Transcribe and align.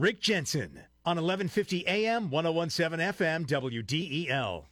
Rick 0.00 0.22
Jensen 0.22 0.80
on 1.04 1.16
1150 1.16 1.86
AM, 1.86 2.30
1017 2.30 3.06
FM, 3.12 3.46
WDEL. 3.46 4.64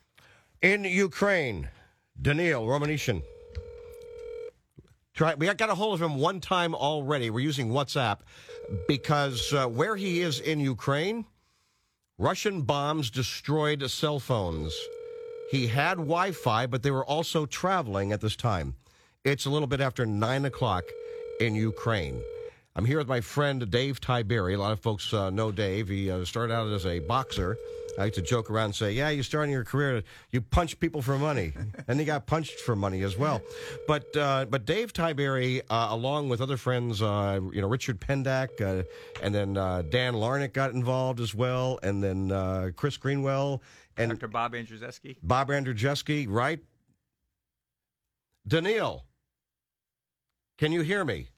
In 0.62 0.84
Ukraine, 0.84 1.68
Danil 2.20 2.66
Romanishyn. 2.66 3.22
Try, 5.12 5.34
we 5.34 5.52
got 5.52 5.68
a 5.68 5.74
hold 5.74 6.00
of 6.00 6.00
him 6.00 6.16
one 6.16 6.40
time 6.40 6.74
already. 6.74 7.28
We're 7.28 7.40
using 7.40 7.68
WhatsApp 7.68 8.20
because 8.88 9.52
uh, 9.52 9.66
where 9.66 9.96
he 9.96 10.22
is 10.22 10.40
in 10.40 10.60
Ukraine, 10.60 11.26
Russian 12.16 12.62
bombs 12.62 13.10
destroyed 13.10 13.82
cell 13.90 14.18
phones. 14.18 14.74
He 15.50 15.66
had 15.66 15.98
Wi 15.98 16.32
Fi, 16.32 16.64
but 16.64 16.82
they 16.82 16.90
were 16.90 17.04
also 17.04 17.44
traveling 17.44 18.12
at 18.12 18.22
this 18.22 18.34
time. 18.34 18.76
It's 19.24 19.44
a 19.44 19.50
little 19.50 19.68
bit 19.68 19.82
after 19.82 20.06
9 20.06 20.46
o'clock 20.46 20.84
in 21.38 21.54
Ukraine. 21.54 22.22
I'm 22.76 22.84
here 22.84 22.98
with 22.98 23.08
my 23.08 23.20
friend 23.20 23.68
Dave 23.70 24.00
Tiberi. 24.00 24.54
A 24.54 24.58
lot 24.58 24.72
of 24.72 24.80
folks 24.80 25.12
uh, 25.12 25.30
know 25.30 25.50
Dave. 25.50 25.88
He 25.88 26.10
uh, 26.10 26.24
started 26.24 26.54
out 26.54 26.68
as 26.68 26.86
a 26.86 27.00
boxer. 27.00 27.56
I 27.98 28.02
like 28.02 28.12
to 28.12 28.22
joke 28.22 28.48
around 28.48 28.66
and 28.66 28.74
say, 28.76 28.92
yeah, 28.92 29.08
you 29.08 29.24
starting 29.24 29.50
your 29.50 29.64
career, 29.64 30.04
you 30.30 30.40
punch 30.40 30.78
people 30.78 31.02
for 31.02 31.18
money. 31.18 31.52
and 31.88 31.98
he 31.98 32.06
got 32.06 32.26
punched 32.26 32.60
for 32.60 32.76
money 32.76 33.02
as 33.02 33.18
well. 33.18 33.42
But 33.88 34.16
uh, 34.16 34.44
but 34.44 34.64
Dave 34.64 34.92
Tiberi, 34.92 35.62
uh, 35.68 35.88
along 35.90 36.28
with 36.28 36.40
other 36.40 36.56
friends, 36.56 37.02
uh, 37.02 37.40
you 37.52 37.60
know, 37.60 37.66
Richard 37.66 38.00
Pendak, 38.00 38.60
uh, 38.60 38.84
and 39.20 39.34
then 39.34 39.56
uh, 39.56 39.82
Dan 39.82 40.14
Larnick 40.14 40.52
got 40.52 40.72
involved 40.72 41.18
as 41.18 41.34
well, 41.34 41.80
and 41.82 42.02
then 42.02 42.30
uh, 42.30 42.70
Chris 42.76 42.96
Greenwell. 42.96 43.60
And 43.96 44.10
Dr. 44.12 44.28
Bob 44.28 44.52
Andrzejewski. 44.52 45.16
Bob 45.20 45.48
Andrzejewski, 45.48 46.26
right? 46.28 46.60
Danil, 48.48 49.02
can 50.56 50.70
you 50.70 50.82
hear 50.82 51.04
me? 51.04 51.30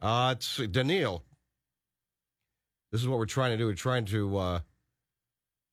Uh, 0.00 0.34
it's 0.36 0.58
Danil. 0.58 1.22
This 2.92 3.00
is 3.00 3.08
what 3.08 3.18
we're 3.18 3.26
trying 3.26 3.50
to 3.50 3.56
do. 3.56 3.66
We're 3.66 3.74
trying 3.74 4.04
to 4.06 4.36
uh, 4.38 4.60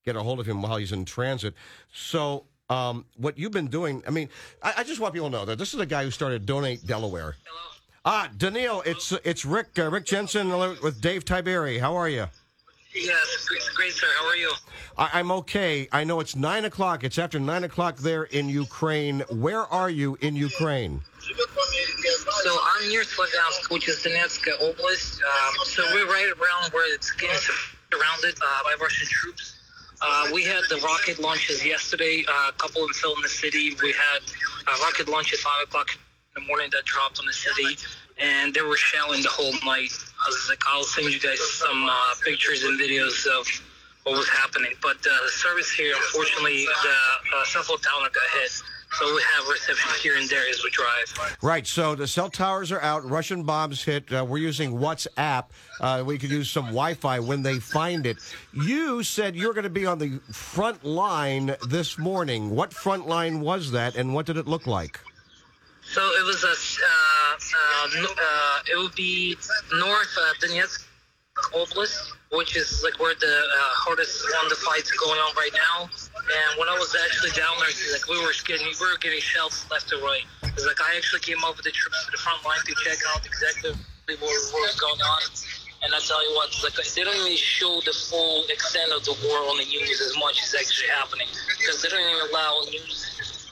get 0.04 0.16
a 0.16 0.24
hold 0.24 0.40
of 0.40 0.46
him 0.46 0.62
while 0.62 0.78
he's 0.78 0.92
in 0.92 1.06
transit. 1.06 1.54
So, 1.94 2.46
um, 2.70 3.06
what 3.18 3.38
you've 3.38 3.52
been 3.52 3.68
doing, 3.68 4.04
I 4.08 4.10
mean, 4.10 4.30
I, 4.62 4.74
I, 4.78 4.84
just 4.84 5.00
want 5.00 5.14
people 5.14 5.30
to 5.30 5.38
know 5.38 5.46
that 5.46 5.60
this 5.60 5.76
is 5.76 5.80
a 5.80 5.86
guy 5.86 6.04
who 6.04 6.10
started 6.10 6.48
Donate 6.48 6.86
Delaware. 6.86 7.36
Hello. 7.46 7.62
Ah, 8.06 8.30
Danil, 8.36 8.86
it's 8.86 9.12
it's 9.24 9.46
Rick 9.46 9.78
uh, 9.78 9.90
Rick 9.90 10.06
Jensen 10.06 10.50
with 10.82 11.02
Dave 11.02 11.26
Tiberi. 11.26 11.80
How 11.80 11.96
are 11.96 12.10
you? 12.10 12.28
Yes, 12.96 13.48
great, 13.76 13.92
sir. 13.92 14.08
How 14.18 14.28
are 14.28 14.38
you? 14.38 14.52
I, 14.98 15.20
am 15.20 15.32
okay. 15.32 15.88
I 15.92 16.06
know 16.06 16.22
it's 16.22 16.36
nine 16.36 16.64
o'clock. 16.64 17.04
It's 17.04 17.18
after 17.18 17.40
nine 17.40 17.66
o'clock 17.66 17.98
there 17.98 18.24
in 18.24 18.48
Ukraine. 18.48 19.20
Where 19.30 19.66
are 19.66 19.90
you 19.90 20.18
in 20.22 20.36
Ukraine? 20.36 21.02
So 21.20 22.58
I'm 22.64 22.88
near 22.90 23.04
Slavyansk, 23.04 23.70
which 23.70 23.90
is 23.90 23.98
Donetsk 23.98 24.48
Oblast. 24.62 25.20
Um, 25.22 25.56
so 25.66 25.84
we're 25.94 26.08
right 26.08 26.32
around 26.40 26.72
where 26.72 26.94
it's 26.94 27.12
getting 27.12 27.36
surrounded 27.36 28.36
uh, 28.42 28.64
by 28.64 28.76
Russian 28.80 29.08
troops. 29.08 29.56
Uh, 30.02 30.30
we 30.34 30.44
had 30.44 30.64
the 30.70 30.78
rocket 30.78 31.20
launches 31.20 31.66
yesterday. 31.66 32.24
Uh, 32.28 32.50
a 32.50 32.54
couple 32.54 32.82
of 32.82 32.88
them 32.88 32.94
fell 32.94 33.16
in 33.16 33.22
the 33.22 33.30
city. 33.30 33.76
We 33.82 33.92
had 33.92 34.22
uh, 34.68 34.78
rocket 34.84 35.10
launches 35.10 35.42
five 35.42 35.64
o'clock 35.64 35.90
in 36.36 36.44
the 36.44 36.48
morning 36.48 36.70
that 36.72 36.86
dropped 36.86 37.20
on 37.20 37.26
the 37.26 37.34
city, 37.34 37.78
and 38.20 38.54
they 38.54 38.62
were 38.62 38.78
shelling 38.78 39.22
the 39.22 39.30
whole 39.30 39.54
night. 39.66 39.92
I 40.26 40.30
was 40.30 40.50
like, 40.50 40.62
I'll 40.68 40.84
send 40.84 41.14
you 41.14 41.20
guys 41.20 41.40
some 41.40 41.88
uh, 41.88 41.94
pictures 42.24 42.64
and 42.64 42.80
videos 42.80 43.28
of 43.28 43.48
what 44.04 44.18
was 44.18 44.28
happening. 44.28 44.72
But 44.82 44.98
uh, 44.98 45.24
the 45.24 45.30
service 45.30 45.72
here, 45.72 45.94
unfortunately, 45.96 46.66
the 46.66 47.38
uh, 47.38 47.46
cell 47.46 47.78
tower 47.78 48.10
got 48.10 48.42
hit. 48.42 48.52
So 49.00 49.14
we 49.14 49.22
have 49.36 49.48
reception 49.48 49.92
here 50.02 50.16
and 50.16 50.28
there 50.30 50.48
as 50.50 50.64
we 50.64 50.70
drive. 50.72 51.38
Right. 51.44 51.68
So 51.68 51.96
the 51.96 52.08
cell 52.08 52.30
towers 52.30 52.72
are 52.72 52.82
out. 52.82 53.08
Russian 53.08 53.44
bombs 53.44 53.84
hit. 53.84 54.12
Uh, 54.12 54.26
we're 54.28 54.38
using 54.38 54.74
WhatsApp. 54.74 55.46
Uh, 55.82 56.04
we 56.06 56.18
could 56.18 56.32
use 56.32 56.50
some 56.50 56.66
Wi-Fi 56.66 57.20
when 57.20 57.44
they 57.44 57.60
find 57.60 58.06
it. 58.06 58.18
You 58.54 59.04
said 59.04 59.36
you're 59.36 59.54
going 59.54 59.66
to 59.66 59.70
be 59.70 59.86
on 59.86 60.00
the 60.00 60.20
front 60.32 60.84
line 60.84 61.56
this 61.68 62.00
morning. 62.00 62.52
What 62.52 62.74
front 62.74 63.08
line 63.08 63.42
was 63.42 63.72
that, 63.72 63.96
and 63.96 64.14
what 64.14 64.26
did 64.26 64.38
it 64.38 64.48
look 64.48 64.66
like? 64.66 65.00
So 65.86 66.02
it 66.02 66.26
was 66.26 66.44
a. 66.44 66.50
Uh, 66.50 67.16
uh, 67.86 68.60
it 68.72 68.78
would 68.78 68.96
be 68.96 69.38
north 69.74 70.18
uh, 70.18 70.34
Donetsk 70.42 70.86
Oblast, 71.54 72.14
which 72.32 72.56
is 72.56 72.82
like 72.84 73.00
where 73.00 73.14
the 73.16 73.44
hardest 73.76 74.24
one 74.34 74.46
of 74.46 74.50
the 74.50 74.60
fight's 74.66 74.92
going 74.92 75.20
on 75.20 75.36
right 75.36 75.54
now. 75.54 75.86
And 75.86 76.60
when 76.60 76.68
I 76.70 76.76
was 76.80 76.96
actually 76.96 77.32
down 77.32 77.54
there, 77.60 77.70
like 77.94 78.08
we 78.10 78.18
were 78.24 78.34
getting 78.48 78.66
we 78.66 78.86
were 78.88 78.98
getting 79.00 79.20
shells 79.20 79.66
left 79.70 79.92
and 79.92 80.02
right. 80.02 80.26
It's 80.44 80.66
like 80.66 80.82
I 80.82 80.98
actually 80.98 81.22
came 81.22 81.44
over 81.44 81.62
the 81.62 81.72
troops 81.72 82.06
to 82.06 82.12
the 82.12 82.18
front 82.18 82.44
line 82.44 82.64
to 82.66 82.74
check 82.84 83.00
out 83.14 83.26
exactly 83.26 83.72
what, 84.08 84.20
what 84.20 84.62
was 84.64 84.80
going 84.80 85.02
on. 85.02 85.22
And 85.84 85.94
I 85.94 86.00
tell 86.00 86.18
you 86.24 86.34
what, 86.34 86.50
like 86.64 86.74
they 86.82 87.04
don't 87.04 87.14
even 87.14 87.38
show 87.38 87.78
the 87.86 87.94
full 87.94 88.48
extent 88.50 88.90
of 88.92 89.06
the 89.06 89.14
war 89.28 89.38
on 89.54 89.62
the 89.62 89.68
news 89.70 90.02
as 90.02 90.18
much 90.18 90.42
as 90.42 90.56
actually 90.56 90.90
happening 90.90 91.28
because 91.60 91.84
they 91.84 91.90
don't 91.90 92.02
even 92.02 92.32
allow 92.32 92.64
news 92.72 93.05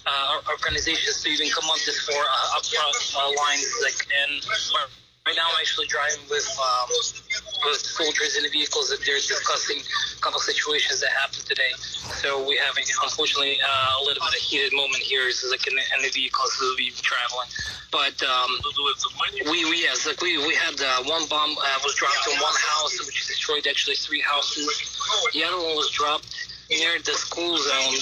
uh, 0.06 0.52
organizations 0.52 1.24
to 1.24 1.30
even 1.30 1.50
come 1.50 1.66
up 1.69 1.80
this 1.86 2.00
for 2.06 2.18
uh, 2.18 2.58
up 2.58 2.66
front 2.66 2.96
uh, 3.16 3.31
lines. 3.38 3.69
Like 3.84 4.00
and 4.24 4.44
right 5.25 5.36
now, 5.36 5.47
I'm 5.50 5.59
actually 5.59 5.88
driving 5.88 6.24
with. 6.30 6.47
Um, 6.59 6.90
with 7.66 7.80
soldiers 7.80 8.36
in 8.36 8.44
the 8.44 8.50
vehicles 8.50 8.90
that 8.90 9.00
they're 9.06 9.16
discussing 9.16 9.80
a 9.80 10.22
couple 10.22 10.40
situations 10.40 11.00
that 11.00 11.12
happened 11.12 11.46
today. 11.46 11.72
So 12.19 12.46
we're 12.46 12.62
having, 12.62 12.84
unfortunately, 13.03 13.59
uh, 13.62 14.02
a 14.02 14.03
little 14.03 14.24
bit 14.24 14.36
of 14.36 14.41
heated 14.41 14.74
moment 14.74 15.03
here, 15.03 15.28
is 15.28 15.46
like 15.50 15.66
in 15.68 15.75
the, 15.75 15.84
in 15.96 16.03
the 16.03 16.12
vehicles 16.12 16.52
that 16.59 16.66
will 16.66 16.75
be 16.78 16.91
traveling. 16.91 17.50
But 17.91 18.18
um, 18.24 18.50
we, 19.52 19.64
we 19.70 19.85
yes, 19.85 20.08
like 20.08 20.22
we 20.22 20.38
we 20.38 20.56
had 20.56 20.75
uh, 20.81 21.03
one 21.06 21.28
bomb 21.28 21.52
uh, 21.52 21.80
was 21.84 21.96
dropped 21.96 22.25
in 22.28 22.40
one 22.41 22.56
house, 22.58 22.97
which 23.06 23.28
destroyed 23.28 23.68
actually 23.70 23.96
three 23.96 24.22
houses. 24.22 24.66
The 25.34 25.44
other 25.44 25.58
one 25.58 25.75
was 25.75 25.91
dropped 25.91 26.25
near 26.70 26.97
the 27.06 27.14
school 27.14 27.58
zone 27.58 27.96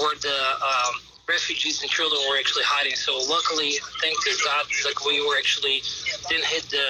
where 0.00 0.16
the 0.16 0.38
um, 0.58 0.94
refugees 1.28 1.82
and 1.82 1.90
children 1.90 2.20
were 2.28 2.38
actually 2.38 2.64
hiding. 2.64 2.94
So 2.96 3.18
luckily, 3.28 3.74
thank 4.00 4.16
God, 4.44 4.66
like 4.84 5.04
we 5.04 5.20
were 5.26 5.36
actually 5.36 5.82
didn't 6.28 6.46
hit 6.46 6.64
the 6.70 6.86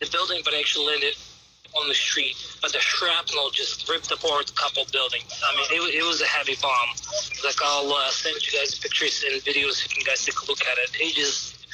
the 0.00 0.08
building, 0.10 0.42
but 0.44 0.54
actually 0.54 0.86
landed 0.86 1.14
on 1.76 1.88
the 1.88 1.94
street, 1.94 2.36
but 2.62 2.72
the 2.72 2.78
shrapnel 2.78 3.50
just 3.50 3.88
ripped 3.88 4.10
apart 4.12 4.50
a 4.50 4.54
couple 4.54 4.84
buildings. 4.92 5.42
I 5.42 5.56
mean, 5.56 5.66
it, 5.82 5.94
it 5.96 6.04
was 6.04 6.20
a 6.20 6.26
heavy 6.26 6.56
bomb. 6.62 6.88
Like 7.44 7.56
I'll 7.62 7.92
uh, 7.92 8.10
send 8.10 8.36
you 8.46 8.58
guys 8.58 8.78
pictures 8.78 9.24
and 9.26 9.42
videos 9.42 9.72
so 9.72 9.88
you 9.88 9.96
can 9.96 10.04
guys 10.04 10.24
take 10.24 10.38
a 10.40 10.46
look 10.46 10.62
at 10.62 10.78
it. 10.78 10.90
It 11.00 11.14
just, 11.14 11.66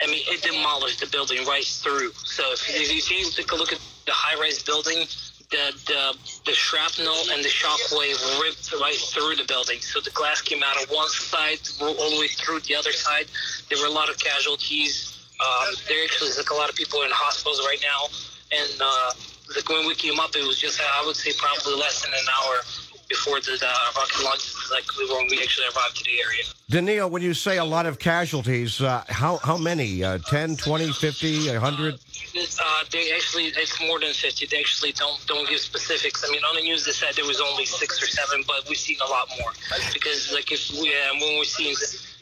I 0.00 0.06
mean, 0.06 0.22
it 0.26 0.42
demolished 0.42 1.00
the 1.00 1.06
building 1.06 1.44
right 1.46 1.64
through. 1.64 2.12
So 2.12 2.52
if, 2.52 2.62
if 2.68 3.10
you 3.10 3.30
take 3.30 3.50
a 3.50 3.56
look 3.56 3.72
at 3.72 3.80
the 4.06 4.12
high-rise 4.12 4.62
building, 4.62 5.06
the, 5.50 5.72
the 5.86 6.16
the 6.44 6.52
shrapnel 6.52 7.16
and 7.32 7.42
the 7.42 7.48
shockwave 7.48 8.40
ripped 8.40 8.72
right 8.80 8.96
through 8.96 9.36
the 9.36 9.44
building. 9.44 9.80
So 9.80 10.00
the 10.00 10.10
glass 10.10 10.42
came 10.42 10.62
out 10.62 10.82
of 10.82 10.90
one 10.90 11.08
side 11.08 11.60
all 11.80 11.94
the 11.94 12.20
way 12.20 12.28
through 12.28 12.60
the 12.60 12.74
other 12.74 12.92
side. 12.92 13.26
There 13.68 13.78
were 13.78 13.86
a 13.86 13.96
lot 13.96 14.10
of 14.10 14.18
casualties. 14.18 15.14
Um, 15.40 15.74
there 15.88 16.04
actually 16.04 16.30
like 16.36 16.50
a 16.50 16.54
lot 16.54 16.68
of 16.68 16.76
people 16.76 17.02
in 17.02 17.10
hospitals 17.10 17.60
right 17.64 17.80
now, 17.80 18.08
and 18.52 18.80
uh, 18.80 19.12
like 19.54 19.68
when 19.68 19.86
we 19.86 19.94
came 19.94 20.20
up, 20.20 20.34
it 20.36 20.46
was 20.46 20.58
just 20.58 20.80
I 20.80 21.04
would 21.06 21.16
say 21.16 21.32
probably 21.38 21.80
less 21.80 22.02
than 22.02 22.12
an 22.12 22.26
hour 22.28 22.60
before 23.08 23.40
the 23.40 23.58
uh, 23.62 23.74
rocket 23.96 24.24
launch, 24.24 24.54
like 24.70 24.84
we 24.96 25.06
were 25.08 25.16
when 25.16 25.28
we 25.28 25.40
actually 25.42 25.66
arrived 25.74 25.96
to 25.96 26.04
the 26.04 26.20
area. 26.20 26.44
Danil, 26.70 27.10
when 27.10 27.22
you 27.22 27.34
say 27.34 27.56
a 27.58 27.64
lot 27.64 27.86
of 27.86 27.98
casualties, 27.98 28.80
uh, 28.80 29.02
how 29.08 29.38
how 29.38 29.56
many? 29.56 30.04
Uh, 30.04 30.18
10, 30.18 30.56
20, 30.56 30.92
50, 30.92 31.50
100? 31.52 31.94
Uh, 31.94 32.84
they 32.92 33.12
actually, 33.12 33.46
it's 33.46 33.80
more 33.80 33.98
than 33.98 34.12
50. 34.12 34.46
They 34.46 34.58
actually 34.58 34.92
don't 34.92 35.24
don't 35.26 35.48
give 35.48 35.60
specifics. 35.60 36.24
I 36.26 36.30
mean, 36.30 36.42
on 36.44 36.56
the 36.56 36.62
news 36.62 36.84
they 36.84 36.92
said 36.92 37.14
there 37.14 37.26
was 37.26 37.40
only 37.40 37.64
six 37.64 38.02
or 38.02 38.06
seven, 38.06 38.44
but 38.46 38.68
we've 38.68 38.78
seen 38.78 38.98
a 39.04 39.10
lot 39.10 39.28
more. 39.40 39.52
Because 39.92 40.32
like 40.32 40.52
if 40.52 40.70
we, 40.72 40.90
uh, 40.90 41.14
when 41.14 41.38
we're 41.38 41.44
seeing 41.44 41.74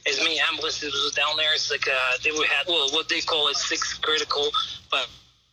as 0.07 0.19
many 0.21 0.39
ambulances 0.39 0.93
was 0.93 1.13
down 1.15 1.37
there, 1.37 1.53
it's 1.55 1.71
like 1.71 1.87
uh, 1.89 2.17
they 2.23 2.31
would 2.31 2.47
have 2.47 2.69
well 2.69 2.89
what 2.93 3.09
they 3.09 3.21
call 3.21 3.49
it 3.49 3.57
six 3.57 3.95
critical, 3.99 4.51
but 4.91 5.09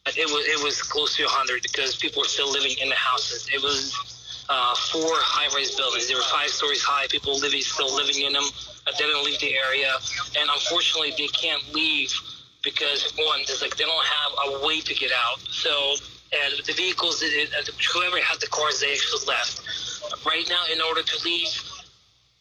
it 0.06 0.28
was 0.30 0.46
it 0.46 0.64
was 0.64 0.82
close 0.82 1.16
to 1.18 1.24
100 1.24 1.64
because 1.64 1.96
people 1.96 2.22
were 2.22 2.28
still 2.28 2.52
living 2.52 2.76
in 2.82 2.90
the 2.90 2.96
houses. 2.96 3.50
It 3.52 3.62
was 3.64 4.13
uh, 4.50 4.76
four 4.76 5.12
high-rise 5.22 5.76
buildings. 5.76 6.08
They 6.08 6.16
were 6.16 6.28
five 6.30 6.50
stories 6.50 6.84
high. 6.84 7.08
People 7.08 7.40
living 7.40 7.62
still 7.62 7.94
living 7.94 8.22
in 8.22 8.34
them. 8.34 8.44
Uh, 8.44 8.92
they 8.92 9.06
didn't 9.06 9.24
leave 9.24 9.40
the 9.40 9.56
area, 9.56 9.94
and 10.38 10.50
unfortunately, 10.50 11.14
they 11.18 11.28
can't 11.28 11.64
leave 11.74 12.12
because 12.64 13.12
one, 13.18 13.42
there's 13.48 13.62
like 13.62 13.76
they 13.78 13.86
don't 13.86 14.06
have 14.06 14.32
a 14.52 14.66
way 14.66 14.80
to 14.82 14.94
get 14.94 15.12
out. 15.12 15.40
So, 15.52 15.96
and 16.32 16.66
the 16.66 16.74
vehicles, 16.74 17.22
it, 17.22 17.52
it, 17.52 17.70
whoever 17.94 18.20
had 18.20 18.40
the 18.40 18.48
cars, 18.48 18.80
they 18.80 18.92
actually 18.92 19.26
left. 19.28 19.62
Right 20.26 20.46
now, 20.50 20.64
in 20.72 20.82
order 20.82 21.02
to 21.02 21.24
leave 21.24 21.48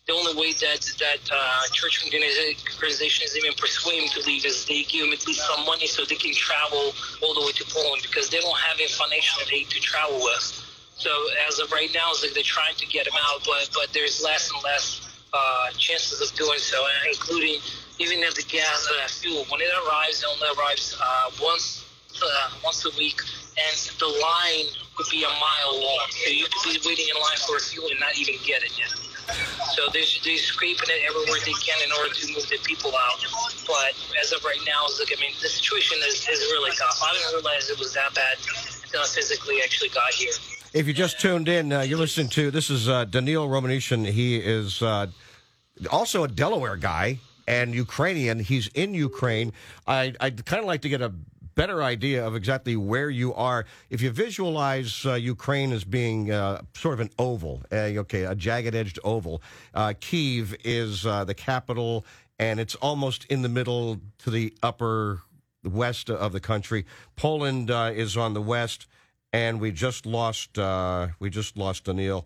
the 0.06 0.12
only 0.14 0.34
way 0.34 0.52
that 0.52 0.82
that 0.98 1.22
uh, 1.30 1.62
church 1.72 2.02
organizations 2.04 3.36
even 3.36 3.52
persuade 3.54 4.02
them 4.02 4.08
to 4.08 4.26
leave 4.26 4.44
is 4.44 4.66
they 4.66 4.82
give 4.82 5.04
them 5.04 5.12
at 5.12 5.26
least 5.26 5.46
some 5.46 5.64
money 5.64 5.86
so 5.86 6.04
they 6.04 6.16
can 6.16 6.34
travel 6.34 6.92
all 7.22 7.34
the 7.34 7.40
way 7.40 7.52
to 7.52 7.64
Poland 7.70 8.02
because 8.02 8.28
they 8.28 8.40
don't 8.40 8.58
have 8.58 8.80
a 8.80 8.88
financial 8.88 9.42
aid 9.52 9.70
to 9.70 9.80
travel 9.80 10.18
with. 10.18 10.61
So 11.02 11.10
as 11.48 11.58
of 11.58 11.72
right 11.72 11.90
now, 11.92 12.14
like 12.22 12.30
they're 12.32 12.46
trying 12.46 12.76
to 12.76 12.86
get 12.86 13.06
them 13.06 13.18
out, 13.26 13.42
but 13.44 13.68
but 13.74 13.90
there's 13.92 14.22
less 14.22 14.48
and 14.54 14.62
less 14.62 15.02
uh, 15.34 15.70
chances 15.74 16.22
of 16.22 16.30
doing 16.38 16.62
so, 16.62 16.78
including 17.10 17.58
even 17.98 18.22
if 18.22 18.38
the 18.38 18.46
gas 18.46 18.86
uh, 18.86 19.08
fuel 19.08 19.42
when 19.50 19.60
it 19.60 19.70
arrives, 19.82 20.22
it 20.22 20.30
only 20.30 20.46
arrives 20.54 20.94
uh, 21.02 21.30
once 21.42 21.82
once 22.62 22.86
a 22.86 22.94
week, 22.94 23.18
and 23.58 23.76
the 23.98 24.06
line 24.06 24.70
could 24.94 25.10
be 25.10 25.24
a 25.24 25.34
mile 25.42 25.74
long. 25.74 26.06
So 26.22 26.30
you 26.30 26.46
could 26.46 26.70
be 26.70 26.78
waiting 26.86 27.10
in 27.10 27.18
line 27.18 27.40
for 27.50 27.58
fuel 27.58 27.90
and 27.90 27.98
not 27.98 28.14
even 28.14 28.38
get 28.46 28.62
it 28.62 28.70
yet. 28.78 28.94
So 29.74 29.90
they're, 29.90 30.06
they're 30.22 30.38
scraping 30.38 30.86
it 30.86 31.02
everywhere 31.02 31.40
they 31.42 31.56
can 31.58 31.78
in 31.82 31.90
order 31.98 32.14
to 32.14 32.24
move 32.30 32.46
the 32.46 32.58
people 32.62 32.94
out. 32.94 33.18
But 33.66 33.98
as 34.22 34.30
of 34.30 34.44
right 34.44 34.60
now, 34.66 34.86
look, 34.98 35.10
I 35.10 35.18
mean, 35.18 35.34
the 35.40 35.48
situation 35.48 35.98
is, 36.06 36.28
is 36.28 36.46
really 36.54 36.70
tough. 36.78 37.00
I 37.02 37.10
didn't 37.14 37.42
realize 37.42 37.70
it 37.70 37.78
was 37.78 37.94
that 37.94 38.14
bad 38.14 38.38
until 38.82 39.00
I 39.02 39.06
physically 39.06 39.62
actually 39.62 39.90
got 39.90 40.12
here. 40.12 40.34
If 40.74 40.86
you 40.86 40.94
just 40.94 41.20
tuned 41.20 41.48
in, 41.48 41.70
uh, 41.70 41.82
you're 41.82 41.98
listening 41.98 42.28
to 42.30 42.50
this 42.50 42.70
is 42.70 42.88
uh, 42.88 43.04
Danil 43.04 43.46
Romanishyn. 43.46 44.06
He 44.06 44.38
is 44.38 44.80
uh, 44.80 45.08
also 45.90 46.24
a 46.24 46.28
Delaware 46.28 46.76
guy 46.76 47.18
and 47.46 47.74
Ukrainian. 47.74 48.38
He's 48.38 48.68
in 48.68 48.94
Ukraine. 48.94 49.52
I, 49.86 50.14
I'd 50.18 50.46
kind 50.46 50.60
of 50.60 50.66
like 50.66 50.80
to 50.82 50.88
get 50.88 51.02
a 51.02 51.12
better 51.54 51.82
idea 51.82 52.26
of 52.26 52.34
exactly 52.34 52.74
where 52.76 53.10
you 53.10 53.34
are. 53.34 53.66
If 53.90 54.00
you 54.00 54.10
visualize 54.10 55.04
uh, 55.04 55.12
Ukraine 55.12 55.72
as 55.72 55.84
being 55.84 56.30
uh, 56.30 56.62
sort 56.74 56.94
of 56.94 57.00
an 57.00 57.10
oval, 57.18 57.60
uh, 57.70 58.00
okay, 58.04 58.22
a 58.22 58.34
jagged 58.34 58.74
edged 58.74 58.98
oval, 59.04 59.42
uh, 59.74 59.92
Kiev 60.00 60.56
is 60.64 61.04
uh, 61.04 61.24
the 61.24 61.34
capital, 61.34 62.06
and 62.38 62.58
it's 62.58 62.76
almost 62.76 63.26
in 63.26 63.42
the 63.42 63.50
middle 63.50 64.00
to 64.20 64.30
the 64.30 64.54
upper 64.62 65.20
west 65.64 66.08
of 66.08 66.32
the 66.32 66.40
country. 66.40 66.86
Poland 67.16 67.70
uh, 67.70 67.90
is 67.94 68.16
on 68.16 68.32
the 68.32 68.40
west, 68.40 68.86
and 69.32 69.60
we 69.60 69.70
just 69.70 70.06
lost 70.06 70.58
we 71.18 71.30
just 71.30 71.56
lost 71.56 71.84
Danil. 71.84 72.24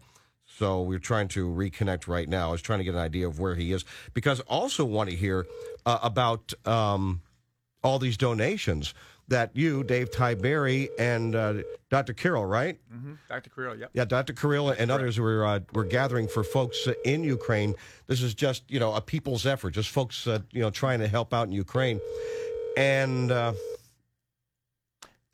So 0.58 0.80
we're 0.82 0.98
trying 0.98 1.28
to 1.28 1.48
reconnect 1.48 2.08
right 2.08 2.28
now. 2.28 2.48
I 2.48 2.52
was 2.52 2.62
trying 2.62 2.78
to 2.78 2.84
get 2.84 2.94
an 2.94 3.00
idea 3.00 3.26
of 3.26 3.38
where 3.38 3.54
he 3.54 3.72
is 3.72 3.84
because 4.14 4.40
I 4.40 4.44
also 4.44 4.84
want 4.86 5.10
to 5.10 5.16
hear 5.16 5.46
uh, 5.84 5.98
about 6.02 6.54
um, 6.66 7.20
all 7.84 7.98
these 7.98 8.16
donations 8.16 8.94
that 9.28 9.50
you, 9.54 9.82
Dave 9.84 10.10
Tiberi, 10.10 10.88
and 10.98 11.34
uh, 11.34 11.54
Dr. 11.90 12.14
Kirill, 12.14 12.46
right? 12.46 12.78
Mm-hmm. 12.94 13.14
Dr. 13.28 13.50
Kirill, 13.50 13.76
yep. 13.76 13.90
Yeah, 13.92 14.04
Dr. 14.04 14.32
Kirill 14.32 14.70
and 14.70 14.90
others 14.90 15.18
were 15.18 15.44
uh, 15.44 15.60
were 15.74 15.84
gathering 15.84 16.28
for 16.28 16.42
folks 16.42 16.88
in 17.04 17.22
Ukraine. 17.22 17.74
This 18.06 18.22
is 18.22 18.32
just 18.32 18.62
you 18.68 18.80
know 18.80 18.94
a 18.94 19.00
people's 19.00 19.44
effort, 19.44 19.72
just 19.72 19.90
folks 19.90 20.26
uh, 20.26 20.38
you 20.52 20.62
know 20.62 20.70
trying 20.70 21.00
to 21.00 21.08
help 21.08 21.34
out 21.34 21.46
in 21.48 21.52
Ukraine, 21.52 22.00
and. 22.76 23.32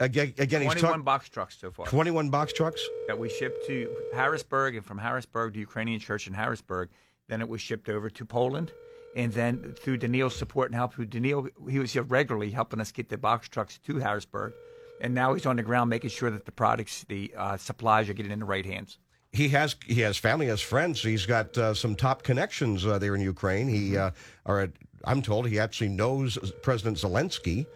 Again, 0.03 0.35
again 0.39 0.63
21 0.63 0.77
he's 0.77 0.83
talking 0.83 1.03
box 1.03 1.29
trucks 1.29 1.57
so 1.61 1.71
far 1.71 1.87
21 1.87 2.29
box 2.29 2.53
trucks 2.53 2.85
that 3.07 3.17
we 3.17 3.29
shipped 3.29 3.65
to 3.69 3.89
Harrisburg, 4.13 4.75
and 4.75 4.85
from 4.85 4.99
Harrisburg 4.99 5.55
to 5.55 5.61
Ukrainian 5.61 6.01
Church 6.01 6.27
in 6.27 6.35
Harrisburg. 6.35 6.89
Then 7.29 7.41
it 7.41 7.49
was 7.49 7.61
shipped 7.61 7.89
over 7.89 8.11
to 8.11 8.25
Poland, 8.25 8.73
and 9.15 9.33
then 9.33 9.75
through 9.79 9.99
Danil's 9.99 10.35
support 10.35 10.71
and 10.71 10.75
help, 10.75 10.95
through 10.95 11.07
Danil, 11.07 11.49
he 11.71 11.79
was 11.79 11.93
here 11.93 12.03
regularly 12.03 12.51
helping 12.51 12.81
us 12.81 12.91
get 12.91 13.11
the 13.11 13.17
box 13.17 13.49
trucks 13.49 13.79
to 13.87 13.99
Harrisburg, 13.99 14.55
and 15.01 15.15
now 15.15 15.35
he's 15.35 15.47
on 15.47 15.55
the 15.55 15.63
ground 15.63 15.89
making 15.89 16.11
sure 16.11 16.31
that 16.31 16.47
the 16.47 16.53
products, 16.53 17.05
the 17.09 17.33
uh, 17.37 17.57
supplies, 17.57 18.09
are 18.09 18.13
getting 18.13 18.33
in 18.33 18.41
the 18.41 18.45
right 18.45 18.67
hands. 18.67 18.99
He 19.31 19.51
has 19.51 19.77
he 19.87 20.01
has 20.01 20.17
family, 20.17 20.47
has 20.49 20.61
friends. 20.61 21.01
He's 21.01 21.27
got 21.27 21.57
uh, 21.57 21.75
some 21.75 21.95
top 21.95 22.25
connections 22.25 22.85
uh, 22.85 22.99
there 22.99 23.15
in 23.15 23.21
Ukraine. 23.21 23.69
He, 23.69 23.97
uh, 23.97 24.11
or 24.45 24.69
I'm 25.05 25.23
told, 25.23 25.47
he 25.49 25.61
actually 25.61 25.91
knows 25.91 26.39
President 26.63 26.99
Zelensky 26.99 27.67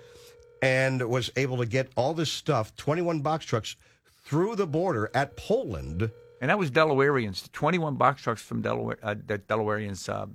and 0.63 1.07
was 1.09 1.31
able 1.37 1.59
to 1.59 1.67
get 1.67 1.91
all 1.97 2.15
this 2.15 2.31
stuff, 2.31 2.75
21 2.77 3.21
box 3.21 3.45
trucks, 3.45 3.77
through 4.25 4.57
the 4.57 4.67
border 4.67 5.11
at 5.15 5.37
Poland. 5.37 6.11
And 6.41 6.51
that 6.51 6.59
was 6.59 6.71
Delawareans, 6.71 7.51
21 7.53 7.97
box 7.97 8.23
trucks 8.23 8.43
from 8.43 8.63
Delaware 8.63 8.99
uh, 9.03 9.15
that 9.27 9.47
Delawareans 9.49 10.09
uh, 10.09 10.27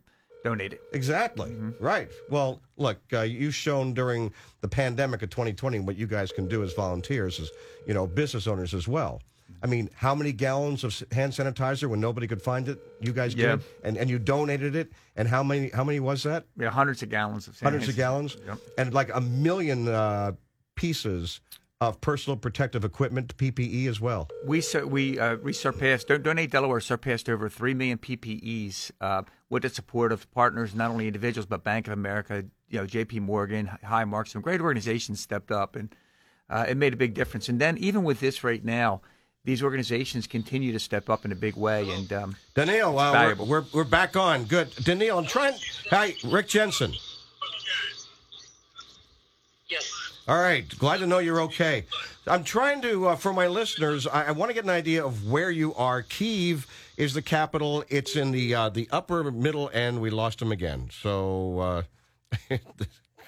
donated. 0.44 0.79
Exactly. 0.94 1.51
Mm-hmm. 1.51 1.83
Right. 1.83 2.09
Well, 2.29 2.62
look, 2.77 2.97
uh, 3.13 3.21
you've 3.21 3.56
shown 3.56 3.94
during 3.94 4.33
the 4.62 4.68
pandemic 4.68 5.21
of 5.21 5.29
2020 5.29 5.79
what 5.79 5.97
you 5.97 6.07
guys 6.07 6.31
can 6.31 6.47
do 6.47 6.63
as 6.63 6.73
volunteers, 6.73 7.39
as 7.39 7.51
you 7.85 7.94
know, 7.94 8.07
business 8.07 8.47
owners 8.47 8.73
as 8.73 8.88
well. 8.88 9.21
I 9.63 9.68
mean, 9.68 9.90
how 9.94 10.16
many 10.16 10.31
gallons 10.31 10.84
of 10.84 11.04
hand 11.12 11.34
sanitizer 11.34 11.88
when 11.88 12.00
nobody 12.00 12.28
could 12.28 12.42
find 12.42 12.68
it? 12.68 12.80
You 13.00 13.13
guys 13.13 13.36
Yeah. 13.36 13.56
did, 13.58 13.62
and 13.84 13.98
and 13.98 14.10
you 14.10 14.18
donated 14.19 14.75
it. 14.75 14.92
And 15.16 15.28
how 15.28 15.44
many? 15.44 15.69
How 15.69 15.84
many 15.84 16.00
was 16.00 16.24
that? 16.24 16.46
Yeah, 16.58 16.69
hundreds 16.72 17.04
of 17.04 17.10
gallons 17.10 17.48
of 17.48 17.60
Hundreds 17.60 17.88
of 17.88 17.96
gallons, 17.96 18.38
Yep. 18.46 18.58
and 18.78 18.94
like 18.94 19.10
a 19.13 19.22
million 19.22 19.88
uh, 19.88 20.31
pieces 20.75 21.42
of 21.80 22.00
personal 22.00 22.38
protective 22.38 22.86
equipment, 22.86 23.36
PPE 23.38 23.88
as 23.88 24.00
well. 24.00 24.30
We 24.46 24.62
sur- 24.62 24.86
we 24.86 25.19
uh, 25.19 25.38
we 25.38 25.52
surpassed 25.54 26.07
Don- 26.07 26.22
Donate 26.22 26.52
Delaware 26.52 26.80
surpassed 26.80 27.28
over 27.30 27.50
three 27.50 27.74
million 27.74 27.98
PPEs 27.98 28.92
uh, 29.02 29.24
with 29.50 29.64
the 29.64 29.69
support 29.69 30.12
of 30.12 30.31
partners, 30.31 30.74
not 30.75 30.92
only 30.92 31.07
individuals 31.07 31.46
but 31.48 31.64
Bank 31.64 31.88
of 31.88 31.94
America, 31.94 32.46
you 32.69 32.80
know, 32.80 32.86
J.P. 32.86 33.19
Morgan, 33.22 33.69
Highmark, 33.84 34.28
some 34.28 34.42
great 34.42 34.62
organizations 34.62 35.19
stepped 35.19 35.52
up, 35.52 35.75
and 35.75 35.94
uh, 36.50 36.66
it 36.69 36.78
made 36.78 36.94
a 36.94 36.98
big 36.98 37.14
difference. 37.16 37.50
And 37.50 37.60
then 37.60 37.78
even 37.80 38.04
with 38.04 38.19
this 38.19 38.44
right 38.44 38.64
now, 38.64 39.02
these 39.44 39.64
organizations 39.64 40.28
continue 40.28 40.72
to 40.72 40.80
step 40.80 41.10
up 41.10 41.26
in 41.26 41.32
a 41.32 41.36
big 41.36 41.56
way. 41.56 41.90
And 41.90 42.12
um, 42.14 42.36
Danil, 42.56 43.00
uh, 43.00 43.36
we're, 43.38 43.46
we're 43.46 43.66
we're 43.74 43.84
back 43.84 44.16
on. 44.16 44.46
Good, 44.46 44.72
Danil. 44.72 45.18
I'm 45.18 45.26
trying. 45.26 45.56
Hi, 45.90 46.16
Rick 46.24 46.48
Jensen. 46.48 46.94
Yes. 49.68 49.92
All 50.28 50.40
right, 50.40 50.68
glad 50.78 51.00
to 51.00 51.08
know 51.08 51.20
you're 51.20 51.42
okay. 51.42 51.86
I'm 52.28 52.44
trying 52.44 52.82
to, 52.84 53.08
uh, 53.08 53.16
for 53.16 53.34
my 53.34 53.48
listeners, 53.48 54.06
I, 54.06 54.26
I 54.28 54.32
want 54.32 54.52
to 54.52 54.54
get 54.54 54.64
an 54.64 54.70
idea 54.70 55.04
of 55.04 55.28
where 55.28 55.50
you 55.50 55.74
are. 55.74 56.04
Kiev 56.04 56.68
is 56.96 57.16
the 57.16 57.22
capital. 57.22 57.84
It's 57.90 58.16
in 58.16 58.32
the 58.32 58.54
uh, 58.54 58.70
the 58.70 58.88
upper 58.92 59.32
middle 59.32 59.72
end. 59.74 60.02
We 60.02 60.12
lost 60.12 60.42
him 60.42 60.52
again. 60.52 60.90
So, 60.92 61.60
uh, 61.60 61.84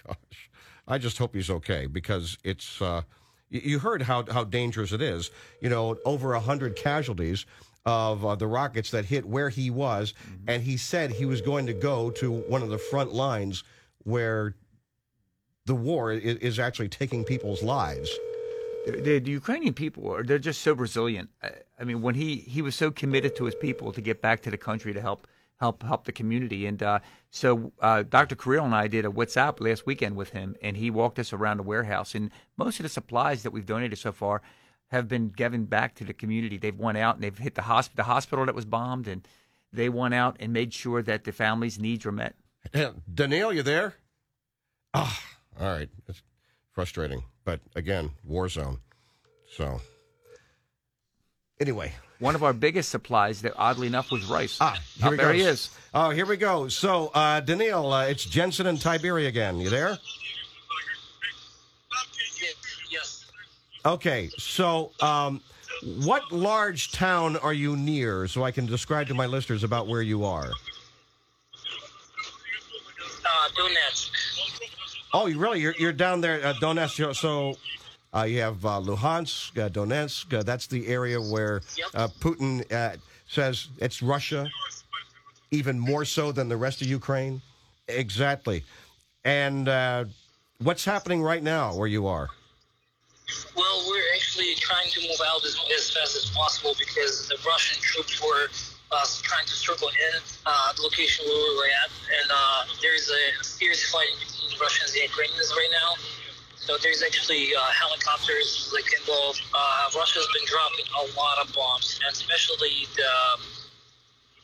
gosh, 0.07 0.49
I 0.87 0.99
just 0.99 1.17
hope 1.17 1.33
he's 1.33 1.49
okay 1.49 1.87
because 1.87 2.37
it's. 2.43 2.81
You, 3.49 3.79
heard 3.79 4.01
how 4.03 4.25
how 4.31 4.43
dangerous 4.43 4.91
it 4.91 5.01
is. 5.01 5.29
You 5.61 5.69
know, 5.69 5.97
over 6.05 6.33
a 6.33 6.39
hundred 6.39 6.75
casualties 6.75 7.45
of 7.85 8.25
uh, 8.25 8.35
the 8.35 8.47
rockets 8.47 8.91
that 8.91 9.05
hit 9.05 9.25
where 9.25 9.49
he 9.49 9.69
was, 9.69 10.13
and 10.47 10.63
he 10.63 10.77
said 10.77 11.11
he 11.11 11.25
was 11.25 11.41
going 11.41 11.65
to 11.67 11.73
go 11.73 12.09
to 12.11 12.31
one 12.31 12.61
of 12.63 12.69
the 12.69 12.77
front 12.77 13.13
lines 13.13 13.63
where 13.99 14.55
the 15.65 15.75
war 15.75 16.11
is, 16.11 16.37
is 16.37 16.59
actually 16.59 16.89
taking 16.89 17.23
people's 17.23 17.61
lives. 17.63 18.09
the, 18.85 19.19
the 19.19 19.31
Ukrainian 19.31 19.73
people 19.73 20.11
are 20.13 20.23
they're 20.23 20.39
just 20.39 20.61
so 20.61 20.73
resilient. 20.73 21.29
I, 21.41 21.51
I 21.79 21.83
mean, 21.83 22.01
when 22.01 22.15
he 22.15 22.37
he 22.37 22.61
was 22.61 22.75
so 22.75 22.91
committed 22.91 23.35
to 23.37 23.45
his 23.45 23.55
people 23.55 23.91
to 23.91 24.01
get 24.01 24.21
back 24.21 24.41
to 24.43 24.51
the 24.51 24.57
country 24.57 24.93
to 24.93 25.01
help 25.01 25.27
help 25.59 25.83
help 25.83 26.05
the 26.05 26.11
community, 26.11 26.65
and 26.65 26.81
uh, 26.81 26.99
so 27.35 27.71
uh, 27.79 28.03
Dr. 28.03 28.35
Kirill 28.35 28.63
and 28.63 28.75
I 28.75 28.87
did 28.87 29.05
a 29.05 29.09
WhatsApp 29.09 29.59
last 29.59 29.87
weekend 29.87 30.15
with 30.15 30.29
him, 30.29 30.55
and 30.61 30.77
he 30.77 30.91
walked 30.91 31.17
us 31.17 31.33
around 31.33 31.57
the 31.57 31.63
warehouse, 31.63 32.13
and 32.13 32.29
most 32.57 32.77
of 32.79 32.83
the 32.83 32.89
supplies 32.89 33.41
that 33.41 33.49
we've 33.49 33.65
donated 33.65 33.97
so 33.97 34.11
far 34.11 34.43
have 34.91 35.07
been 35.07 35.29
given 35.29 35.65
back 35.65 35.95
to 35.95 36.03
the 36.03 36.13
community. 36.13 36.57
They've 36.57 36.77
went 36.77 36.99
out 36.99 37.15
and 37.15 37.23
they've 37.23 37.35
hit 37.35 37.55
the 37.55 37.63
hospital, 37.63 37.95
the 37.95 38.03
hospital 38.03 38.45
that 38.45 38.53
was 38.53 38.65
bombed, 38.65 39.07
and 39.07 39.27
they 39.71 39.89
went 39.89 40.13
out 40.13 40.37
and 40.39 40.53
made 40.53 40.75
sure 40.75 41.01
that 41.01 41.23
the 41.23 41.31
families' 41.31 41.79
needs 41.79 42.05
were 42.05 42.11
met. 42.11 42.35
Daniel, 43.11 43.51
you 43.51 43.63
there? 43.63 43.95
Ah, 44.93 45.19
all 45.59 45.71
right. 45.71 45.89
It's 46.07 46.21
frustrating, 46.71 47.23
but 47.45 47.61
again, 47.75 48.11
war 48.23 48.47
zone. 48.47 48.77
So, 49.57 49.81
anyway, 51.59 51.93
One 52.19 52.35
of 52.35 52.43
our 52.43 52.53
biggest 52.53 52.89
supplies, 52.89 53.41
that 53.41 53.53
oddly 53.57 53.87
enough, 53.87 54.11
was 54.11 54.25
rice. 54.25 54.57
ah, 54.61 54.77
here 54.97 55.07
Oh, 55.07 55.11
he 55.11 55.17
there 55.17 55.27
goes. 55.33 55.35
he 55.41 55.41
is. 55.47 55.69
Oh, 55.93 56.09
here 56.09 56.25
we 56.25 56.37
go. 56.37 56.67
So, 56.69 57.11
uh, 57.13 57.41
Daniel, 57.41 57.91
uh, 57.91 58.05
it's 58.05 58.23
Jensen 58.25 58.67
and 58.67 58.77
Tiberi 58.79 59.27
again. 59.27 59.57
You 59.59 59.69
there? 59.69 59.97
Yes. 62.41 62.55
yes. 62.89 63.25
Okay. 63.85 64.29
So, 64.37 64.91
um, 65.01 65.41
what 66.05 66.31
large 66.31 66.91
town 66.93 67.35
are 67.37 67.53
you 67.53 67.75
near, 67.75 68.27
so 68.27 68.43
I 68.43 68.51
can 68.51 68.65
describe 68.65 69.07
to 69.07 69.13
my 69.13 69.25
listeners 69.25 69.63
about 69.65 69.87
where 69.87 70.01
you 70.01 70.23
are? 70.23 70.49
Uh, 73.25 73.49
Donetsk. 73.57 74.09
Oh, 75.13 75.25
you 75.27 75.37
really? 75.37 75.59
You're, 75.59 75.75
you're 75.77 75.91
down 75.93 76.21
there, 76.21 76.43
uh, 76.45 76.53
Donetsk. 76.53 77.15
So 77.15 77.55
uh, 78.15 78.23
you 78.23 78.39
have 78.41 78.65
uh, 78.65 78.79
Luhansk, 78.79 79.57
uh, 79.57 79.69
Donetsk. 79.69 80.33
Uh, 80.33 80.43
that's 80.43 80.67
the 80.67 80.87
area 80.87 81.19
where 81.19 81.61
uh, 81.95 82.07
Putin 82.19 82.71
uh, 82.71 82.95
says 83.27 83.69
it's 83.79 84.01
Russia, 84.01 84.47
even 85.51 85.79
more 85.79 86.05
so 86.05 86.31
than 86.31 86.47
the 86.49 86.57
rest 86.57 86.81
of 86.81 86.87
Ukraine. 86.87 87.41
Exactly. 87.87 88.63
And 89.25 89.67
what's 90.59 90.85
happening 90.85 91.21
right 91.21 91.43
now 91.43 91.75
where 91.75 91.87
you 91.87 92.07
are? 92.07 92.29
Well, 93.55 93.85
we're 93.89 94.13
actually 94.15 94.53
trying 94.55 94.89
to 94.89 95.01
move 95.01 95.19
out 95.25 95.43
as, 95.45 95.57
as 95.73 95.91
fast 95.91 96.15
as 96.15 96.29
possible 96.31 96.75
because 96.77 97.27
the 97.29 97.37
Russian 97.47 97.81
troops 97.81 98.21
were 98.21 98.49
uh, 98.93 99.05
trying 99.23 99.45
to 99.45 99.53
circle 99.57 99.89
in 99.89 100.21
uh, 100.45 100.73
the 100.77 100.83
location 100.83 101.25
where 101.25 101.33
we 101.33 101.57
were 101.57 101.71
at, 101.81 101.89
and 101.89 102.29
uh, 102.29 102.65
there's 102.81 103.09
a 103.09 103.43
fierce 103.57 103.89
fighting 103.89 104.13
between 104.21 104.53
Russians 104.61 104.93
and 104.93 105.01
Ukrainians 105.09 105.49
right 105.57 105.73
now. 105.73 105.97
So 106.65 106.77
there's 106.79 107.03
actually 107.03 107.51
uh, 107.55 107.59
helicopters 107.75 108.71
like 108.71 108.87
involved. 108.95 109.43
Uh, 109.53 109.91
Russia's 109.95 110.27
been 110.31 110.47
dropping 110.47 110.87
a 110.95 111.03
lot 111.19 111.37
of 111.43 111.51
bombs, 111.53 111.99
and 111.99 112.13
especially 112.13 112.87
the 112.95 113.11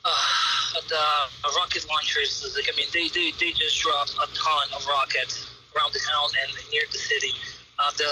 uh, 0.04 0.82
the 0.90 1.04
rocket 1.56 1.88
launchers. 1.88 2.44
Like 2.56 2.68
I 2.68 2.76
mean, 2.76 2.92
they, 2.92 3.08
they 3.08 3.32
they 3.40 3.52
just 3.56 3.80
dropped 3.80 4.20
a 4.20 4.28
ton 4.36 4.68
of 4.76 4.84
rockets 4.88 5.48
around 5.72 5.94
the 5.94 6.04
town 6.04 6.28
and 6.44 6.52
near 6.72 6.84
the 6.92 7.00
city. 7.00 7.32
Uh, 7.80 7.88
the 7.96 8.12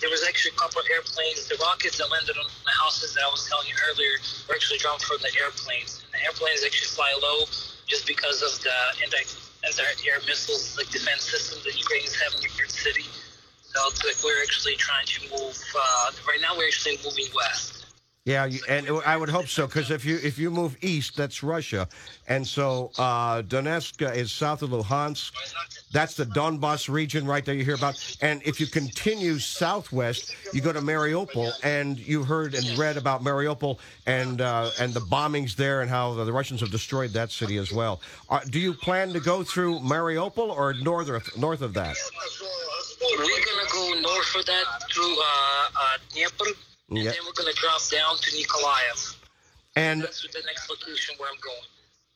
there 0.00 0.08
was 0.08 0.24
actually 0.24 0.56
a 0.56 0.58
couple 0.58 0.80
of 0.80 0.88
airplanes. 0.88 1.44
The 1.44 1.60
rockets 1.60 2.00
that 2.00 2.08
landed 2.08 2.40
on 2.40 2.48
the 2.48 2.72
houses 2.72 3.12
that 3.12 3.20
I 3.20 3.28
was 3.28 3.44
telling 3.52 3.68
you 3.68 3.76
earlier 3.92 4.16
were 4.48 4.56
actually 4.56 4.80
dropped 4.80 5.04
from 5.04 5.20
the 5.20 5.28
airplanes. 5.36 6.00
And 6.00 6.16
the 6.16 6.24
airplanes 6.24 6.64
actually 6.64 6.88
fly 6.96 7.12
low 7.20 7.44
just 7.84 8.08
because 8.08 8.40
of 8.40 8.56
the 8.64 8.72
anti 9.04 9.20
anti-air 9.68 10.24
missiles 10.26 10.74
like 10.80 10.88
defense 10.88 11.28
system 11.28 11.60
that 11.68 11.76
Ukrainians 11.76 12.16
have 12.16 12.32
in 12.34 12.48
your 12.56 12.66
city. 12.72 13.04
So 13.74 13.80
it's 13.88 14.04
like 14.04 14.22
we're 14.22 14.42
actually 14.42 14.76
trying 14.76 15.06
to 15.06 15.30
move. 15.30 15.58
Uh, 15.74 16.10
right 16.28 16.40
now, 16.42 16.56
we're 16.56 16.66
actually 16.66 16.98
moving 17.04 17.24
west. 17.34 17.86
Yeah, 18.24 18.44
you, 18.44 18.60
and 18.68 18.88
I 19.04 19.16
would 19.16 19.30
hope 19.30 19.48
so 19.48 19.66
because 19.66 19.90
if 19.90 20.04
you 20.04 20.16
if 20.22 20.38
you 20.38 20.48
move 20.48 20.76
east, 20.80 21.16
that's 21.16 21.42
Russia, 21.42 21.88
and 22.28 22.46
so 22.46 22.92
uh, 22.96 23.42
Donetsk 23.42 24.14
is 24.14 24.30
south 24.30 24.62
of 24.62 24.70
Luhansk. 24.70 25.32
That's 25.90 26.14
the 26.14 26.24
Donbas 26.26 26.88
region 26.88 27.26
right 27.26 27.44
there 27.44 27.56
you 27.56 27.64
hear 27.64 27.74
about. 27.74 27.96
And 28.22 28.40
if 28.44 28.60
you 28.60 28.66
continue 28.68 29.40
southwest, 29.40 30.36
you 30.54 30.60
go 30.60 30.72
to 30.72 30.80
Mariupol, 30.80 31.52
and 31.64 31.98
you 31.98 32.22
heard 32.22 32.54
and 32.54 32.78
read 32.78 32.96
about 32.96 33.24
Mariupol 33.24 33.78
and 34.06 34.40
uh, 34.40 34.70
and 34.78 34.94
the 34.94 35.00
bombings 35.00 35.56
there 35.56 35.80
and 35.80 35.90
how 35.90 36.14
the 36.14 36.32
Russians 36.32 36.60
have 36.60 36.70
destroyed 36.70 37.10
that 37.14 37.32
city 37.32 37.56
as 37.56 37.72
well. 37.72 38.00
Uh, 38.30 38.38
do 38.50 38.60
you 38.60 38.72
plan 38.72 39.12
to 39.14 39.20
go 39.20 39.42
through 39.42 39.80
Mariupol 39.80 40.48
or 40.56 40.74
north 40.74 41.36
north 41.36 41.60
of 41.60 41.74
that? 41.74 41.96
We're 43.02 43.16
gonna 43.26 43.68
go 43.72 44.00
north 44.00 44.26
for 44.26 44.42
that 44.44 44.64
through 44.92 45.12
uh, 45.18 45.24
uh, 45.76 45.98
Dnieper, 46.12 46.44
and 46.90 46.98
Yeah. 46.98 47.10
then 47.10 47.20
we're 47.26 47.32
gonna 47.32 47.52
drop 47.54 47.80
down 47.90 48.16
to 48.18 48.30
Nikolaev. 48.30 49.16
And 49.76 50.02
That's 50.02 50.22
the 50.22 50.42
next 50.46 50.68
location 50.70 51.14
where 51.18 51.28
I'm 51.30 51.38
going. 51.40 51.66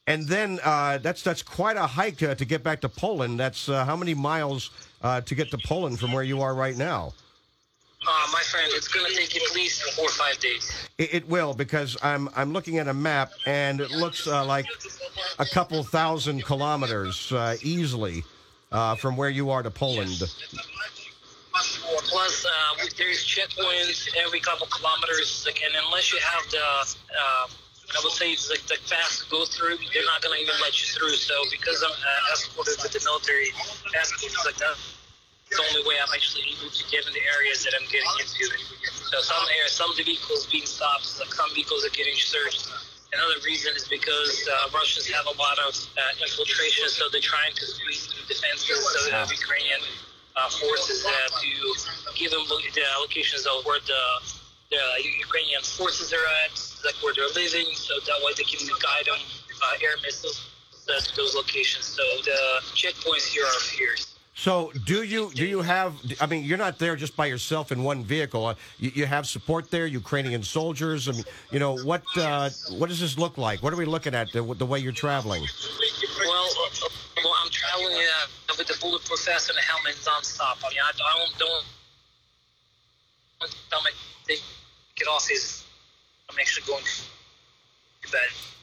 and 0.07 0.29
then 0.29 0.61
uh, 0.63 0.99
that's 0.99 1.23
that's 1.23 1.43
quite 1.43 1.77
a 1.77 1.87
hike 1.87 2.23
uh, 2.23 2.35
to 2.37 2.45
get 2.45 2.63
back 2.63 2.81
to 2.83 2.89
Poland. 2.89 3.41
That's 3.41 3.69
uh, 3.69 3.85
how 3.85 3.97
many 3.97 4.15
miles 4.15 4.71
uh, 5.03 5.21
to 5.23 5.35
get 5.35 5.51
to 5.51 5.59
Poland 5.59 5.99
from 5.99 6.13
where 6.13 6.23
you 6.23 6.41
are 6.43 6.55
right 6.55 6.77
now? 6.77 7.13
Uh, 8.07 8.29
my 8.33 8.43
friend, 8.43 8.71
it's 8.77 8.87
gonna 8.89 9.09
take 9.09 9.35
at 9.35 9.55
least 9.57 9.83
four 9.97 10.05
or 10.05 10.11
five 10.11 10.39
days. 10.39 10.71
It, 10.99 11.15
it 11.15 11.29
will 11.29 11.55
because 11.55 11.97
I'm 12.03 12.29
I'm 12.37 12.53
looking 12.53 12.79
at 12.79 12.87
a 12.87 12.95
map 12.95 13.33
and 13.47 13.81
it 13.81 13.91
looks 13.91 14.27
uh, 14.29 14.45
like 14.45 14.67
a 15.41 15.47
couple 15.47 15.83
thousand 15.83 16.45
kilometers 16.45 17.33
uh, 17.33 17.57
easily 17.63 18.23
uh, 18.73 18.95
from 18.97 19.17
where 19.17 19.31
you 19.31 19.51
are 19.51 19.63
to 19.63 19.71
Poland. 19.71 20.23
Plus, 21.53 22.45
uh, 22.45 22.85
there's 22.99 23.25
checkpoints 23.25 24.09
every 24.25 24.41
couple 24.41 24.67
kilometers, 24.67 25.47
and 25.47 25.75
unless 25.87 26.13
you 26.13 26.19
have 26.21 26.43
the, 26.51 26.59
uh, 26.59 27.47
I 27.47 28.01
would 28.03 28.13
say 28.13 28.37
like 28.51 28.63
the 28.67 28.77
fast 28.85 29.25
to 29.25 29.31
go 29.31 29.45
through, 29.47 29.79
they're 29.93 30.05
not 30.05 30.23
gonna 30.23 30.37
even 30.37 30.55
let 30.61 30.75
you 30.81 30.87
through. 30.99 31.17
So 31.17 31.35
because 31.51 31.83
I'm 31.83 31.93
uh, 31.93 32.33
escorted 32.33 32.77
with 32.83 32.93
the 32.93 33.01
military 33.05 33.53
it's 33.95 34.45
like. 34.45 34.61
The 35.49 35.63
only 35.63 35.87
way 35.89 35.95
I'm 36.03 36.11
actually 36.13 36.43
able 36.59 36.75
to 36.75 36.85
get 36.91 37.07
in 37.07 37.13
the 37.15 37.23
areas 37.39 37.63
that 37.63 37.73
I'm 37.79 37.87
getting 37.87 38.11
into. 38.19 38.51
So 39.15 39.23
some 39.23 39.47
areas, 39.55 39.79
some 39.79 39.95
vehicles 39.95 40.45
being 40.51 40.67
stopped, 40.67 41.07
like 41.21 41.33
some 41.33 41.47
vehicles 41.55 41.87
are 41.87 41.95
getting 41.95 42.19
searched. 42.19 42.67
Another 43.17 43.41
reason 43.49 43.73
is 43.75 43.89
because 43.89 44.45
uh, 44.45 44.69
Russians 44.77 45.09
have 45.09 45.25
a 45.25 45.33
lot 45.41 45.57
of 45.65 45.73
uh, 45.73 46.01
infiltration, 46.21 46.89
so 46.89 47.09
they're 47.09 47.25
trying 47.25 47.55
to 47.57 47.65
squeeze 47.65 48.13
through 48.13 48.29
defenses 48.29 48.77
of 48.77 49.29
the 49.29 49.35
Ukrainian 49.41 49.81
uh, 50.37 50.51
forces 50.51 51.01
uh, 51.01 51.11
to 51.41 51.49
give 52.13 52.31
them 52.31 52.45
lo- 52.51 52.61
the 52.61 52.85
locations 53.01 53.47
of 53.47 53.65
where 53.65 53.81
the, 53.81 54.03
the 54.69 54.85
Ukrainian 55.01 55.63
forces 55.63 56.13
are 56.13 56.29
at, 56.45 56.53
like 56.85 56.97
where 57.01 57.15
they're 57.17 57.33
living, 57.33 57.73
so 57.73 57.97
that 58.05 58.21
way 58.21 58.33
they 58.37 58.45
can 58.45 58.61
guide 58.85 59.07
them 59.09 59.17
uh, 59.65 59.81
air 59.81 59.97
missiles 60.05 60.53
uh, 60.93 61.01
to 61.01 61.17
those 61.17 61.35
locations. 61.35 61.87
So 61.87 62.05
the 62.21 62.61
checkpoints 62.77 63.33
here 63.33 63.47
are 63.47 63.61
fierce. 63.61 64.16
So 64.37 64.71
do 64.85 65.03
you 65.03 65.33
do 65.35 65.47
you 65.47 65.63
have? 65.63 65.95
I 66.21 66.27
mean, 66.27 66.45
you're 66.45 66.59
not 66.59 66.79
there 66.79 66.95
just 66.95 67.17
by 67.17 67.25
yourself 67.25 67.73
in 67.73 67.83
one 67.83 68.05
vehicle. 68.05 68.45
Uh, 68.45 68.55
you, 68.79 68.93
you 68.95 69.07
have 69.07 69.27
support 69.27 69.71
there, 69.71 69.87
Ukrainian 69.87 70.43
soldiers. 70.43 71.09
I 71.09 71.13
mean, 71.13 71.25
you 71.51 71.59
know 71.59 71.79
what? 71.79 72.05
Uh, 72.15 72.51
what 72.77 72.91
does 72.91 73.01
this 73.01 73.17
look 73.17 73.39
like? 73.39 73.63
What 73.63 73.73
are 73.73 73.77
we 73.77 73.87
looking 73.87 74.15
at 74.15 74.31
the, 74.33 74.43
the 74.43 74.67
way 74.67 74.79
you're 74.79 74.93
traveling? 74.93 75.43
Well, 76.21 76.45
uh, 76.45 76.89
well, 77.25 77.35
I'm 77.43 77.51
traveling 77.51 77.97
uh, 77.97 78.55
with 78.59 78.67
the 78.67 78.77
bulletproof 78.79 79.25
vest 79.25 79.49
and 79.49 79.57
the 79.57 79.63
helmet 79.63 79.97
nonstop. 80.05 80.63
I 80.63 80.69
mean, 80.69 80.81
I, 80.85 80.91
I 80.93 81.27
don't 81.39 81.65
don't 83.71 83.85
me 83.85 83.91
take 84.29 84.43
it 85.01 85.09
off. 85.09 85.31
Is 85.31 85.65
I'm 86.29 86.39
actually 86.39 86.67
going 86.67 86.85
to 86.85 88.13
bed. 88.13 88.56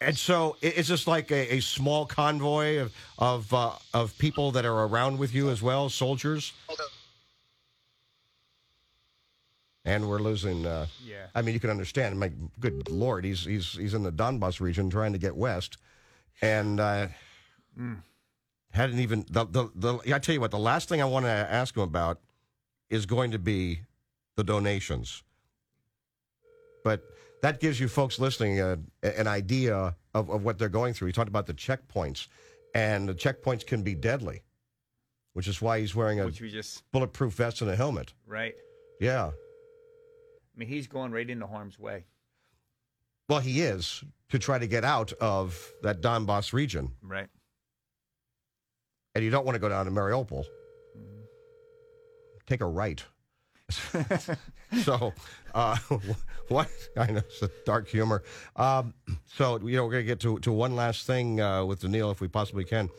And 0.00 0.16
so, 0.16 0.56
i- 0.62 0.66
is 0.66 0.88
this 0.88 1.06
like 1.06 1.30
a, 1.32 1.54
a 1.56 1.60
small 1.60 2.06
convoy 2.06 2.78
of 2.78 2.92
of 3.18 3.52
uh, 3.52 3.72
of 3.92 4.16
people 4.18 4.52
that 4.52 4.64
are 4.64 4.84
around 4.86 5.18
with 5.18 5.34
you 5.34 5.50
as 5.50 5.60
well, 5.60 5.88
soldiers? 5.88 6.52
And 9.84 10.08
we're 10.08 10.18
losing. 10.20 10.66
Uh, 10.66 10.86
Yeah. 11.04 11.26
I 11.34 11.42
mean, 11.42 11.54
you 11.54 11.60
can 11.60 11.70
understand. 11.70 12.18
My 12.18 12.30
good 12.60 12.88
lord, 12.90 13.24
he's 13.24 13.44
he's 13.44 13.72
he's 13.72 13.94
in 13.94 14.02
the 14.02 14.12
Donbas 14.12 14.60
region 14.60 14.90
trying 14.90 15.12
to 15.12 15.18
get 15.18 15.34
west, 15.34 15.78
and 16.42 16.78
uh, 16.78 17.08
hadn't 18.70 18.98
even 19.00 19.24
the, 19.30 19.46
the 19.46 19.70
the. 19.74 20.14
I 20.14 20.18
tell 20.18 20.34
you 20.34 20.40
what, 20.40 20.50
the 20.50 20.58
last 20.58 20.88
thing 20.88 21.00
I 21.00 21.06
want 21.06 21.24
to 21.24 21.30
ask 21.30 21.76
him 21.76 21.82
about 21.82 22.20
is 22.90 23.06
going 23.06 23.30
to 23.32 23.38
be 23.38 23.80
the 24.36 24.44
donations. 24.44 25.22
But 26.84 27.02
that 27.42 27.60
gives 27.60 27.78
you 27.80 27.88
folks 27.88 28.18
listening 28.18 28.60
a, 28.60 28.78
an 29.02 29.26
idea 29.26 29.94
of, 30.14 30.30
of 30.30 30.42
what 30.44 30.58
they're 30.58 30.68
going 30.68 30.94
through. 30.94 31.06
He 31.06 31.12
talked 31.12 31.28
about 31.28 31.46
the 31.46 31.54
checkpoints, 31.54 32.26
and 32.74 33.08
the 33.08 33.14
checkpoints 33.14 33.64
can 33.66 33.82
be 33.82 33.94
deadly, 33.94 34.42
which 35.34 35.46
is 35.48 35.60
why 35.62 35.80
he's 35.80 35.94
wearing 35.94 36.20
a 36.20 36.24
Which 36.26 36.40
we 36.40 36.50
just 36.50 36.82
bulletproof 36.92 37.34
vest 37.34 37.60
and 37.62 37.70
a 37.70 37.76
helmet. 37.76 38.12
right. 38.26 38.54
Yeah. 39.00 39.26
I 39.28 40.58
mean, 40.58 40.68
he's 40.68 40.88
going 40.88 41.12
right 41.12 41.28
into 41.30 41.46
harm's 41.46 41.78
way. 41.78 42.04
Well, 43.28 43.38
he 43.38 43.60
is 43.60 44.02
to 44.30 44.38
try 44.40 44.58
to 44.58 44.66
get 44.66 44.84
out 44.84 45.12
of 45.20 45.72
that 45.82 46.00
Donbass 46.00 46.52
region, 46.52 46.90
Right. 47.02 47.28
and 49.14 49.22
you 49.22 49.30
don't 49.30 49.44
want 49.46 49.54
to 49.54 49.60
go 49.60 49.68
down 49.68 49.84
to 49.84 49.92
Mariupol. 49.92 50.44
Mm-hmm. 50.96 51.22
Take 52.48 52.60
a 52.60 52.66
right. 52.66 53.04
so, 54.82 55.12
uh, 55.54 55.76
what 56.48 56.70
I 56.96 57.10
know 57.10 57.18
it's 57.18 57.42
a 57.42 57.50
dark 57.64 57.88
humor. 57.88 58.22
Um, 58.56 58.94
so, 59.26 59.58
you 59.60 59.76
know, 59.76 59.84
we're 59.84 59.92
going 59.92 60.04
to 60.04 60.06
get 60.06 60.20
to 60.20 60.38
to 60.40 60.52
one 60.52 60.76
last 60.76 61.06
thing 61.06 61.40
uh, 61.40 61.64
with 61.64 61.82
Danil, 61.82 62.12
if 62.12 62.20
we 62.20 62.28
possibly 62.28 62.64
can. 62.64 62.90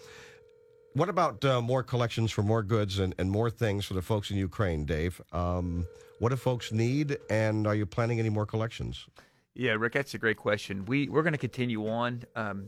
What 0.93 1.09
about 1.09 1.45
uh, 1.45 1.61
more 1.61 1.83
collections 1.83 2.31
for 2.31 2.41
more 2.41 2.63
goods 2.63 2.99
and, 2.99 3.13
and 3.19 3.29
more 3.29 3.49
things 3.51 3.85
for 3.85 3.93
the 3.93 4.01
folks 4.01 4.31
in 4.31 4.37
Ukraine, 4.37 4.85
Dave? 4.85 5.21
Um, 5.31 5.87
what 6.17 6.29
do 6.29 6.35
folks 6.35 6.71
need, 6.71 7.17
and 7.29 7.67
are 7.67 7.75
you 7.75 7.85
planning 7.85 8.19
any 8.19 8.29
more 8.29 8.45
collections? 8.45 9.05
Yeah, 9.53 9.71
Rick, 9.71 9.93
that's 9.93 10.13
a 10.13 10.17
great 10.17 10.37
question. 10.37 10.85
We 10.85 11.07
we're 11.09 11.21
going 11.21 11.33
to 11.33 11.39
continue 11.39 11.87
on. 11.87 12.23
Um, 12.35 12.67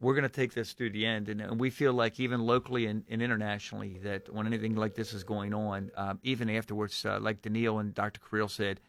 we're 0.00 0.14
going 0.14 0.24
to 0.24 0.28
take 0.28 0.52
this 0.52 0.72
through 0.72 0.90
the 0.90 1.06
end, 1.06 1.28
and, 1.28 1.40
and 1.40 1.58
we 1.58 1.70
feel 1.70 1.92
like 1.92 2.20
even 2.20 2.40
locally 2.40 2.86
and, 2.86 3.04
and 3.08 3.22
internationally 3.22 3.98
that 4.02 4.32
when 4.32 4.46
anything 4.46 4.74
like 4.74 4.94
this 4.94 5.14
is 5.14 5.24
going 5.24 5.54
on, 5.54 5.90
um, 5.96 6.18
even 6.22 6.50
afterwards, 6.50 7.04
uh, 7.06 7.18
like 7.20 7.40
Danil 7.40 7.80
and 7.80 7.94
Dr. 7.94 8.20
Kirill 8.28 8.48
said, 8.48 8.80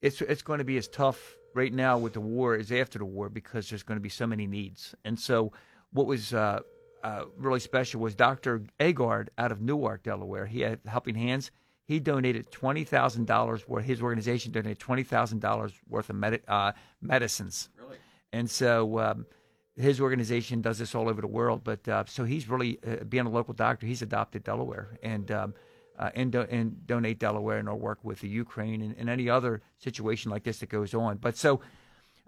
it's 0.00 0.20
it's 0.22 0.42
going 0.42 0.58
to 0.58 0.64
be 0.64 0.76
as 0.78 0.88
tough 0.88 1.36
right 1.54 1.72
now 1.72 1.98
with 1.98 2.14
the 2.14 2.20
war 2.20 2.54
as 2.54 2.70
after 2.72 2.98
the 2.98 3.04
war 3.04 3.28
because 3.28 3.68
there's 3.68 3.82
going 3.82 3.96
to 3.96 4.02
be 4.02 4.08
so 4.08 4.26
many 4.26 4.46
needs. 4.46 4.94
And 5.04 5.18
so, 5.18 5.52
what 5.92 6.06
was 6.06 6.32
uh, 6.32 6.60
uh, 7.02 7.24
really 7.36 7.60
special 7.60 8.00
was 8.00 8.14
Dr. 8.14 8.62
Agard 8.80 9.28
out 9.36 9.52
of 9.52 9.60
Newark, 9.60 10.04
Delaware. 10.04 10.46
He 10.46 10.60
had 10.60 10.80
Helping 10.86 11.16
Hands. 11.16 11.50
He 11.84 11.98
donated 12.00 12.50
twenty 12.52 12.84
thousand 12.84 13.26
dollars. 13.26 13.62
Where 13.66 13.82
his 13.82 14.00
organization 14.00 14.52
donated 14.52 14.78
twenty 14.78 15.02
thousand 15.02 15.40
dollars 15.40 15.72
worth 15.88 16.08
of 16.08 16.16
medi- 16.16 16.42
uh, 16.48 16.72
medicines. 17.02 17.68
Really? 17.78 17.98
And 18.32 18.48
so. 18.48 18.98
Um, 18.98 19.26
his 19.78 20.00
organization 20.00 20.60
does 20.60 20.78
this 20.78 20.94
all 20.94 21.08
over 21.08 21.20
the 21.20 21.28
world, 21.28 21.62
but 21.62 21.86
uh, 21.88 22.04
so 22.06 22.24
he's 22.24 22.48
really 22.48 22.78
uh, 22.86 23.04
being 23.04 23.26
a 23.26 23.30
local 23.30 23.54
doctor. 23.54 23.86
He's 23.86 24.02
adopted 24.02 24.44
Delaware 24.44 24.98
and 25.02 25.30
um, 25.30 25.54
uh, 25.98 26.10
and, 26.14 26.30
do- 26.30 26.46
and 26.48 26.86
donate 26.86 27.18
Delaware 27.18 27.58
and 27.58 27.68
our 27.68 27.74
work 27.76 27.98
with 28.04 28.20
the 28.20 28.28
Ukraine 28.28 28.82
and, 28.82 28.94
and 28.96 29.08
any 29.08 29.28
other 29.28 29.62
situation 29.78 30.30
like 30.30 30.44
this 30.44 30.58
that 30.58 30.68
goes 30.68 30.94
on. 30.94 31.16
But 31.16 31.36
so 31.36 31.60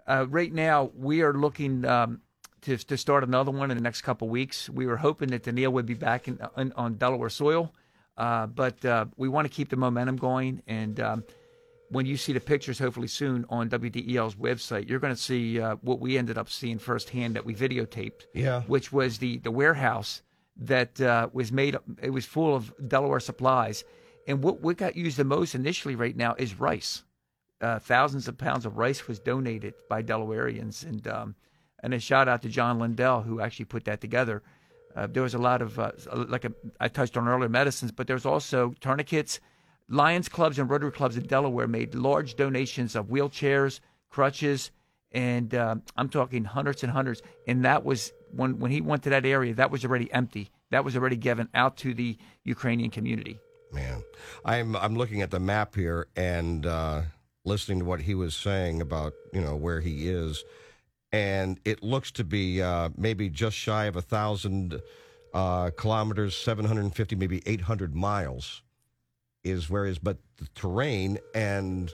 uh, 0.07 0.25
right 0.29 0.51
now 0.51 0.91
we 0.95 1.21
are 1.21 1.33
looking 1.33 1.85
um, 1.85 2.21
to 2.61 2.77
to 2.77 2.97
start 2.97 3.23
another 3.23 3.51
one 3.51 3.69
in 3.71 3.77
the 3.77 3.83
next 3.83 4.01
couple 4.01 4.29
weeks. 4.29 4.69
We 4.69 4.85
were 4.87 4.97
hoping 4.97 5.29
that 5.29 5.43
Danil 5.43 5.71
would 5.71 5.85
be 5.85 5.93
back 5.93 6.27
in, 6.27 6.39
on, 6.55 6.73
on 6.75 6.95
Delaware 6.95 7.29
soil, 7.29 7.73
uh, 8.17 8.47
but 8.47 8.83
uh, 8.85 9.05
we 9.17 9.27
want 9.27 9.45
to 9.45 9.53
keep 9.53 9.69
the 9.69 9.77
momentum 9.77 10.15
going 10.15 10.61
and. 10.67 10.99
Um, 10.99 11.23
when 11.91 12.05
you 12.05 12.15
see 12.15 12.31
the 12.31 12.39
pictures, 12.39 12.79
hopefully 12.79 13.07
soon 13.07 13.45
on 13.49 13.69
WDEL's 13.69 14.35
website, 14.35 14.87
you're 14.87 14.99
going 14.99 15.13
to 15.13 15.21
see 15.21 15.59
uh, 15.59 15.75
what 15.81 15.99
we 15.99 16.17
ended 16.17 16.37
up 16.37 16.49
seeing 16.49 16.79
firsthand 16.79 17.35
that 17.35 17.45
we 17.45 17.53
videotaped. 17.53 18.25
Yeah. 18.33 18.61
Which 18.61 18.91
was 18.93 19.17
the 19.17 19.37
the 19.39 19.51
warehouse 19.51 20.21
that 20.55 20.99
uh, 21.01 21.29
was 21.33 21.51
made. 21.51 21.77
It 22.01 22.11
was 22.11 22.25
full 22.25 22.55
of 22.55 22.73
Delaware 22.87 23.19
supplies, 23.19 23.83
and 24.27 24.41
what 24.41 24.61
what 24.61 24.77
got 24.77 24.95
used 24.95 25.17
the 25.17 25.25
most 25.25 25.53
initially 25.53 25.95
right 25.95 26.15
now 26.15 26.35
is 26.37 26.59
rice. 26.59 27.03
Uh, 27.59 27.77
thousands 27.77 28.27
of 28.27 28.37
pounds 28.37 28.65
of 28.65 28.77
rice 28.77 29.07
was 29.07 29.19
donated 29.19 29.73
by 29.89 30.01
Delawareans, 30.01 30.83
and 30.83 31.05
um, 31.07 31.35
and 31.83 31.93
a 31.93 31.99
shout 31.99 32.27
out 32.27 32.41
to 32.43 32.49
John 32.49 32.79
Lindell 32.79 33.21
who 33.21 33.41
actually 33.41 33.65
put 33.65 33.85
that 33.85 33.99
together. 33.99 34.41
Uh, 34.95 35.07
there 35.07 35.23
was 35.23 35.33
a 35.33 35.39
lot 35.39 35.61
of 35.61 35.77
uh, 35.77 35.91
like 36.13 36.45
a, 36.45 36.53
I 36.79 36.87
touched 36.87 37.17
on 37.17 37.27
earlier 37.27 37.49
medicines, 37.49 37.91
but 37.91 38.07
there's 38.07 38.25
also 38.25 38.73
tourniquets. 38.79 39.39
Lions 39.91 40.29
clubs 40.29 40.57
and 40.57 40.69
Rotary 40.69 40.91
clubs 40.91 41.17
in 41.17 41.23
Delaware 41.23 41.67
made 41.67 41.93
large 41.93 42.35
donations 42.35 42.95
of 42.95 43.07
wheelchairs, 43.07 43.81
crutches, 44.09 44.71
and 45.11 45.53
um, 45.53 45.83
I'm 45.97 46.07
talking 46.07 46.45
hundreds 46.45 46.83
and 46.83 46.91
hundreds. 46.91 47.21
And 47.45 47.65
that 47.65 47.83
was 47.83 48.13
when 48.31 48.57
when 48.59 48.71
he 48.71 48.79
went 48.79 49.03
to 49.03 49.09
that 49.09 49.25
area, 49.25 49.53
that 49.55 49.69
was 49.69 49.83
already 49.83 50.11
empty. 50.13 50.49
That 50.69 50.85
was 50.85 50.95
already 50.95 51.17
given 51.17 51.49
out 51.53 51.75
to 51.77 51.93
the 51.93 52.17
Ukrainian 52.45 52.89
community. 52.89 53.37
Man, 53.73 54.01
I'm 54.45 54.75
I'm 54.77 54.95
looking 54.95 55.21
at 55.21 55.29
the 55.29 55.39
map 55.39 55.75
here 55.75 56.07
and 56.15 56.65
uh, 56.65 57.01
listening 57.43 57.79
to 57.79 57.85
what 57.85 58.01
he 58.01 58.15
was 58.15 58.33
saying 58.33 58.81
about 58.81 59.13
you 59.33 59.41
know 59.41 59.57
where 59.57 59.81
he 59.81 60.07
is, 60.07 60.45
and 61.11 61.59
it 61.65 61.83
looks 61.83 62.11
to 62.11 62.23
be 62.23 62.61
uh, 62.61 62.89
maybe 62.97 63.29
just 63.29 63.57
shy 63.57 63.85
of 63.85 63.97
a 63.97 64.01
thousand 64.01 64.81
uh, 65.33 65.71
kilometers, 65.71 66.35
750, 66.35 67.15
maybe 67.15 67.41
800 67.45 67.95
miles, 67.95 68.61
is 69.43 69.69
where 69.69 69.85
he. 69.85 69.97
But 70.01 70.17
the 70.37 70.47
terrain 70.55 71.19
and 71.33 71.93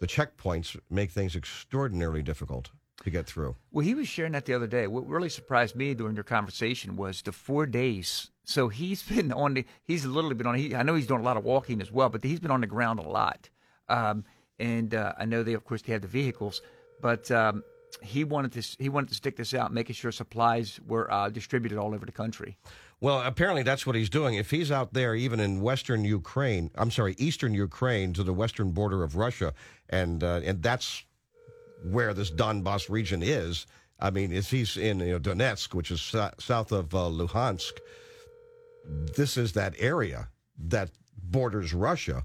the 0.00 0.06
checkpoints 0.06 0.78
make 0.88 1.10
things 1.10 1.36
extraordinarily 1.36 2.22
difficult 2.22 2.70
to 3.04 3.10
get 3.10 3.26
through. 3.26 3.56
Well, 3.70 3.84
he 3.84 3.94
was 3.94 4.08
sharing 4.08 4.32
that 4.32 4.44
the 4.44 4.54
other 4.54 4.66
day. 4.66 4.86
What 4.86 5.06
really 5.06 5.28
surprised 5.28 5.74
me 5.74 5.94
during 5.94 6.14
your 6.14 6.24
conversation 6.24 6.96
was 6.96 7.22
the 7.22 7.32
four 7.32 7.66
days. 7.66 8.30
So 8.44 8.68
he's 8.68 9.02
been 9.08 9.32
on 9.32 9.54
the, 9.54 9.64
he's 9.84 10.04
literally 10.04 10.34
been 10.34 10.46
on, 10.46 10.54
he, 10.56 10.74
I 10.74 10.82
know 10.82 10.94
he's 10.94 11.06
doing 11.06 11.20
a 11.20 11.24
lot 11.24 11.36
of 11.36 11.44
walking 11.44 11.80
as 11.80 11.90
well, 11.90 12.08
but 12.08 12.24
he's 12.24 12.40
been 12.40 12.50
on 12.50 12.60
the 12.60 12.66
ground 12.66 12.98
a 12.98 13.08
lot. 13.08 13.48
Um, 13.88 14.24
and 14.58 14.94
uh, 14.94 15.14
I 15.18 15.24
know 15.24 15.42
they, 15.42 15.54
of 15.54 15.64
course, 15.64 15.82
they 15.82 15.92
have 15.92 16.02
the 16.02 16.08
vehicles, 16.08 16.60
but 17.00 17.30
um, 17.30 17.64
he 18.02 18.24
wanted 18.24 18.52
to, 18.52 18.76
he 18.78 18.88
wanted 18.88 19.08
to 19.08 19.14
stick 19.14 19.36
this 19.36 19.54
out, 19.54 19.72
making 19.72 19.94
sure 19.94 20.12
supplies 20.12 20.78
were 20.86 21.10
uh, 21.10 21.30
distributed 21.30 21.78
all 21.78 21.94
over 21.94 22.04
the 22.04 22.12
country. 22.12 22.56
Well, 23.02 23.22
apparently 23.22 23.62
that's 23.62 23.86
what 23.86 23.96
he's 23.96 24.10
doing. 24.10 24.34
If 24.34 24.50
he's 24.50 24.70
out 24.70 24.92
there, 24.92 25.14
even 25.14 25.40
in 25.40 25.62
western 25.62 26.04
Ukraine, 26.04 26.70
I'm 26.74 26.90
sorry, 26.90 27.14
eastern 27.18 27.54
Ukraine 27.54 28.12
to 28.12 28.22
the 28.22 28.34
western 28.34 28.72
border 28.72 29.02
of 29.02 29.16
Russia, 29.16 29.54
and 29.88 30.22
uh, 30.22 30.40
and 30.44 30.62
that's 30.62 31.04
where 31.82 32.12
this 32.12 32.30
Donbass 32.30 32.90
region 32.90 33.22
is. 33.22 33.66
I 33.98 34.10
mean, 34.10 34.32
if 34.32 34.50
he's 34.50 34.76
in 34.76 35.00
you 35.00 35.12
know, 35.12 35.18
Donetsk, 35.18 35.72
which 35.74 35.90
is 35.90 36.00
so- 36.02 36.30
south 36.38 36.72
of 36.72 36.94
uh, 36.94 36.98
Luhansk, 37.08 37.72
this 38.84 39.36
is 39.38 39.52
that 39.52 39.74
area 39.78 40.28
that 40.58 40.90
borders 41.22 41.72
Russia. 41.72 42.22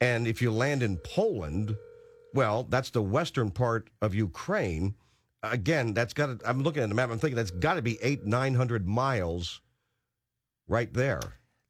And 0.00 0.26
if 0.26 0.42
you 0.42 0.50
land 0.50 0.82
in 0.82 0.96
Poland, 0.98 1.76
well, 2.34 2.64
that's 2.68 2.90
the 2.90 3.02
western 3.02 3.50
part 3.50 3.90
of 4.02 4.14
Ukraine. 4.14 4.94
Again, 5.44 5.94
that's 5.94 6.14
got 6.14 6.40
I'm 6.44 6.62
looking 6.62 6.82
at 6.82 6.88
the 6.88 6.94
map, 6.96 7.10
I'm 7.10 7.18
thinking 7.18 7.36
that's 7.36 7.50
got 7.52 7.74
to 7.74 7.82
be 7.82 7.98
eight, 8.02 8.26
900 8.26 8.88
miles 8.88 9.60
right 10.70 10.92
there. 10.94 11.20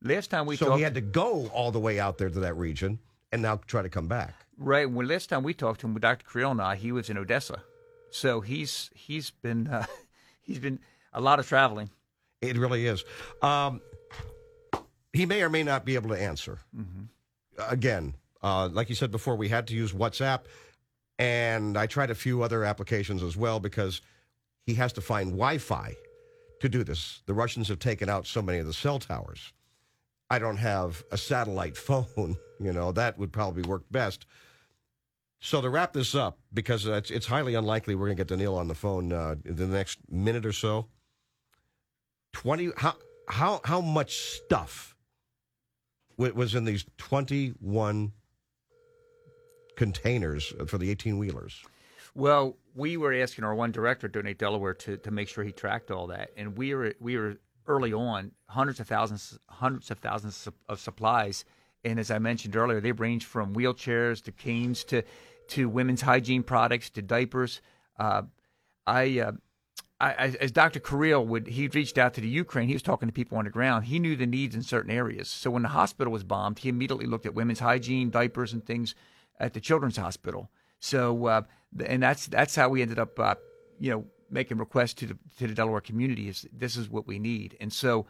Last 0.02 0.30
time 0.30 0.46
we 0.46 0.56
so 0.56 0.66
talked, 0.66 0.78
he 0.78 0.84
had 0.84 0.94
to 0.94 1.00
go 1.00 1.48
all 1.48 1.72
the 1.72 1.80
way 1.80 1.98
out 1.98 2.18
there 2.18 2.30
to 2.30 2.40
that 2.40 2.56
region 2.56 3.00
and 3.32 3.42
now 3.42 3.60
try 3.66 3.82
to 3.82 3.88
come 3.88 4.06
back. 4.06 4.34
right 4.56 4.88
when 4.90 5.08
last 5.08 5.28
time 5.28 5.42
we 5.42 5.54
talked 5.54 5.80
to 5.80 5.86
him 5.86 5.94
with 5.94 6.02
Dr. 6.02 6.60
I, 6.60 6.76
he 6.76 6.92
was 6.92 7.10
in 7.10 7.18
Odessa. 7.18 7.62
So 8.10 8.40
he's, 8.40 8.90
he's 8.94 9.30
been, 9.30 9.66
uh, 9.68 9.86
he's 10.42 10.58
been 10.58 10.78
a 11.12 11.20
lot 11.20 11.38
of 11.38 11.48
traveling. 11.48 11.90
It 12.40 12.56
really 12.56 12.86
is. 12.86 13.04
Um, 13.42 13.80
he 15.12 15.26
may 15.26 15.42
or 15.42 15.50
may 15.50 15.62
not 15.62 15.84
be 15.84 15.94
able 15.96 16.10
to 16.10 16.20
answer. 16.20 16.58
Again, 17.58 18.14
uh, 18.42 18.68
like 18.72 18.88
you 18.88 18.94
said 18.94 19.10
before, 19.10 19.36
we 19.36 19.48
had 19.48 19.66
to 19.66 19.74
use 19.74 19.92
WhatsApp, 19.92 20.40
and 21.18 21.76
I 21.76 21.86
tried 21.86 22.10
a 22.10 22.14
few 22.14 22.42
other 22.42 22.64
applications 22.64 23.22
as 23.22 23.36
well 23.36 23.60
because 23.60 24.00
he 24.64 24.74
has 24.74 24.92
to 24.94 25.00
find 25.02 25.32
Wi 25.32 25.58
Fi 25.58 25.94
to 26.60 26.68
do 26.68 26.84
this. 26.84 27.22
The 27.26 27.34
Russians 27.34 27.68
have 27.68 27.78
taken 27.78 28.08
out 28.08 28.26
so 28.26 28.40
many 28.40 28.58
of 28.58 28.66
the 28.66 28.72
cell 28.72 28.98
towers. 28.98 29.52
I 30.30 30.38
don't 30.38 30.58
have 30.58 31.02
a 31.10 31.18
satellite 31.18 31.76
phone, 31.76 32.36
you 32.60 32.72
know, 32.72 32.92
that 32.92 33.18
would 33.18 33.32
probably 33.32 33.62
work 33.62 33.82
best. 33.90 34.26
So 35.40 35.62
to 35.62 35.70
wrap 35.70 35.94
this 35.94 36.14
up, 36.14 36.38
because 36.52 36.84
it's, 36.86 37.10
it's 37.10 37.26
highly 37.26 37.54
unlikely 37.54 37.94
we're 37.94 38.06
going 38.06 38.18
to 38.18 38.24
get 38.24 38.38
Danil 38.38 38.56
on 38.56 38.68
the 38.68 38.74
phone 38.74 39.12
uh, 39.12 39.36
in 39.44 39.56
the 39.56 39.66
next 39.66 39.98
minute 40.10 40.44
or 40.44 40.52
so. 40.52 40.86
20 42.32 42.70
how 42.76 42.94
how 43.26 43.60
how 43.64 43.80
much 43.80 44.16
stuff 44.16 44.94
wa- 46.16 46.30
was 46.32 46.54
in 46.54 46.64
these 46.64 46.84
21 46.98 48.12
containers 49.76 50.52
for 50.68 50.78
the 50.78 50.90
18 50.90 51.18
wheelers 51.18 51.64
Well, 52.20 52.58
we 52.74 52.98
were 52.98 53.14
asking 53.14 53.44
our 53.44 53.54
one 53.54 53.72
director, 53.72 54.06
Donate 54.06 54.36
Delaware, 54.36 54.74
to, 54.74 54.98
to 54.98 55.10
make 55.10 55.26
sure 55.26 55.42
he 55.42 55.52
tracked 55.52 55.90
all 55.90 56.08
that, 56.08 56.32
and 56.36 56.54
we 56.54 56.74
were 56.74 56.92
we 57.00 57.16
were 57.16 57.36
early 57.66 57.94
on 57.94 58.32
hundreds 58.44 58.78
of 58.78 58.86
thousands 58.86 59.38
hundreds 59.48 59.90
of 59.90 60.00
thousands 60.00 60.46
of, 60.68 60.78
supplies, 60.78 61.46
and 61.82 61.98
as 61.98 62.10
I 62.10 62.18
mentioned 62.18 62.56
earlier, 62.56 62.78
they 62.78 62.92
range 62.92 63.24
from 63.24 63.54
wheelchairs 63.54 64.22
to 64.24 64.32
canes 64.32 64.84
to 64.84 65.02
to 65.48 65.70
women's 65.70 66.02
hygiene 66.02 66.42
products 66.42 66.90
to 66.90 67.00
diapers. 67.00 67.62
Uh, 67.98 68.24
I, 68.86 69.20
uh, 69.20 69.32
I, 69.98 70.12
as 70.38 70.52
Dr. 70.52 70.78
Kirill 70.78 71.24
would, 71.24 71.46
he 71.46 71.68
reached 71.68 71.96
out 71.96 72.12
to 72.14 72.20
the 72.20 72.28
Ukraine. 72.28 72.68
He 72.68 72.74
was 72.74 72.82
talking 72.82 73.08
to 73.08 73.14
people 73.14 73.38
on 73.38 73.44
the 73.44 73.50
ground. 73.50 73.86
He 73.86 73.98
knew 73.98 74.14
the 74.14 74.26
needs 74.26 74.54
in 74.54 74.62
certain 74.62 74.90
areas. 74.90 75.30
So 75.30 75.50
when 75.50 75.62
the 75.62 75.70
hospital 75.70 76.12
was 76.12 76.24
bombed, 76.24 76.58
he 76.58 76.68
immediately 76.68 77.06
looked 77.06 77.24
at 77.24 77.32
women's 77.32 77.60
hygiene, 77.60 78.10
diapers, 78.10 78.52
and 78.52 78.62
things 78.62 78.94
at 79.38 79.54
the 79.54 79.60
children's 79.60 79.96
hospital. 79.96 80.50
So, 80.80 81.26
uh, 81.26 81.42
and 81.84 82.02
that's 82.02 82.26
that's 82.26 82.54
how 82.54 82.68
we 82.68 82.82
ended 82.82 82.98
up, 82.98 83.18
uh, 83.18 83.34
you 83.78 83.90
know, 83.90 84.04
making 84.30 84.58
requests 84.58 84.94
to 84.94 85.06
the 85.06 85.18
to 85.38 85.46
the 85.46 85.54
Delaware 85.54 85.80
community. 85.80 86.28
Is 86.28 86.46
this 86.52 86.76
is 86.76 86.88
what 86.88 87.06
we 87.06 87.18
need? 87.18 87.56
And 87.60 87.72
so, 87.72 88.06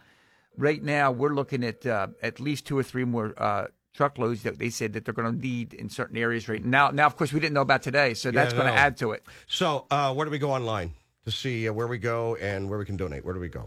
right 0.57 0.83
now 0.83 1.11
we're 1.11 1.35
looking 1.35 1.65
at 1.65 1.87
uh, 1.87 2.09
at 2.23 2.41
least 2.41 2.67
two 2.67 2.79
or 2.79 2.83
three 2.83 3.05
more. 3.05 3.35
Uh, 3.37 3.67
Truckloads 3.93 4.45
that 4.45 4.57
they 4.61 4.71
said 4.71 4.93
that 4.93 5.05
they're 5.05 5.13
going 5.13 5.35
to 5.35 5.37
need 5.37 5.75
in 5.75 5.91
certain 5.91 6.17
areas 6.17 6.49
right 6.49 6.65
now. 6.65 6.91
Now, 6.91 7.07
of 7.07 7.17
course, 7.17 7.33
we 7.33 7.41
didn't 7.41 7.55
know 7.55 7.61
about 7.61 7.83
today, 7.83 8.15
so 8.15 8.31
that's 8.31 8.53
going 8.53 8.67
no. 8.67 8.73
to 8.73 8.79
add 8.79 8.97
to 8.99 9.11
it. 9.11 9.25
so 9.49 9.85
uh, 9.91 10.15
where 10.15 10.25
do 10.25 10.31
we 10.31 10.39
go 10.39 10.53
online 10.53 10.93
to 11.25 11.33
see 11.33 11.69
uh, 11.69 11.73
where 11.73 11.89
we 11.89 11.99
go 11.99 12.37
and 12.37 12.71
where 12.71 12.79
we 12.79 12.85
can 12.85 12.97
donate 12.97 13.25
where 13.25 13.35
do 13.35 13.41
we 13.41 13.49
go 13.49 13.67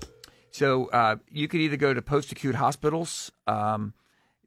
So 0.51 0.85
uh, 0.87 1.17
you 1.29 1.47
could 1.47 1.59
either 1.59 1.77
go 1.77 1.93
to 1.93 2.01
post 2.01 2.31
acute 2.31 2.55
hospitals, 2.55 3.31
um, 3.47 3.93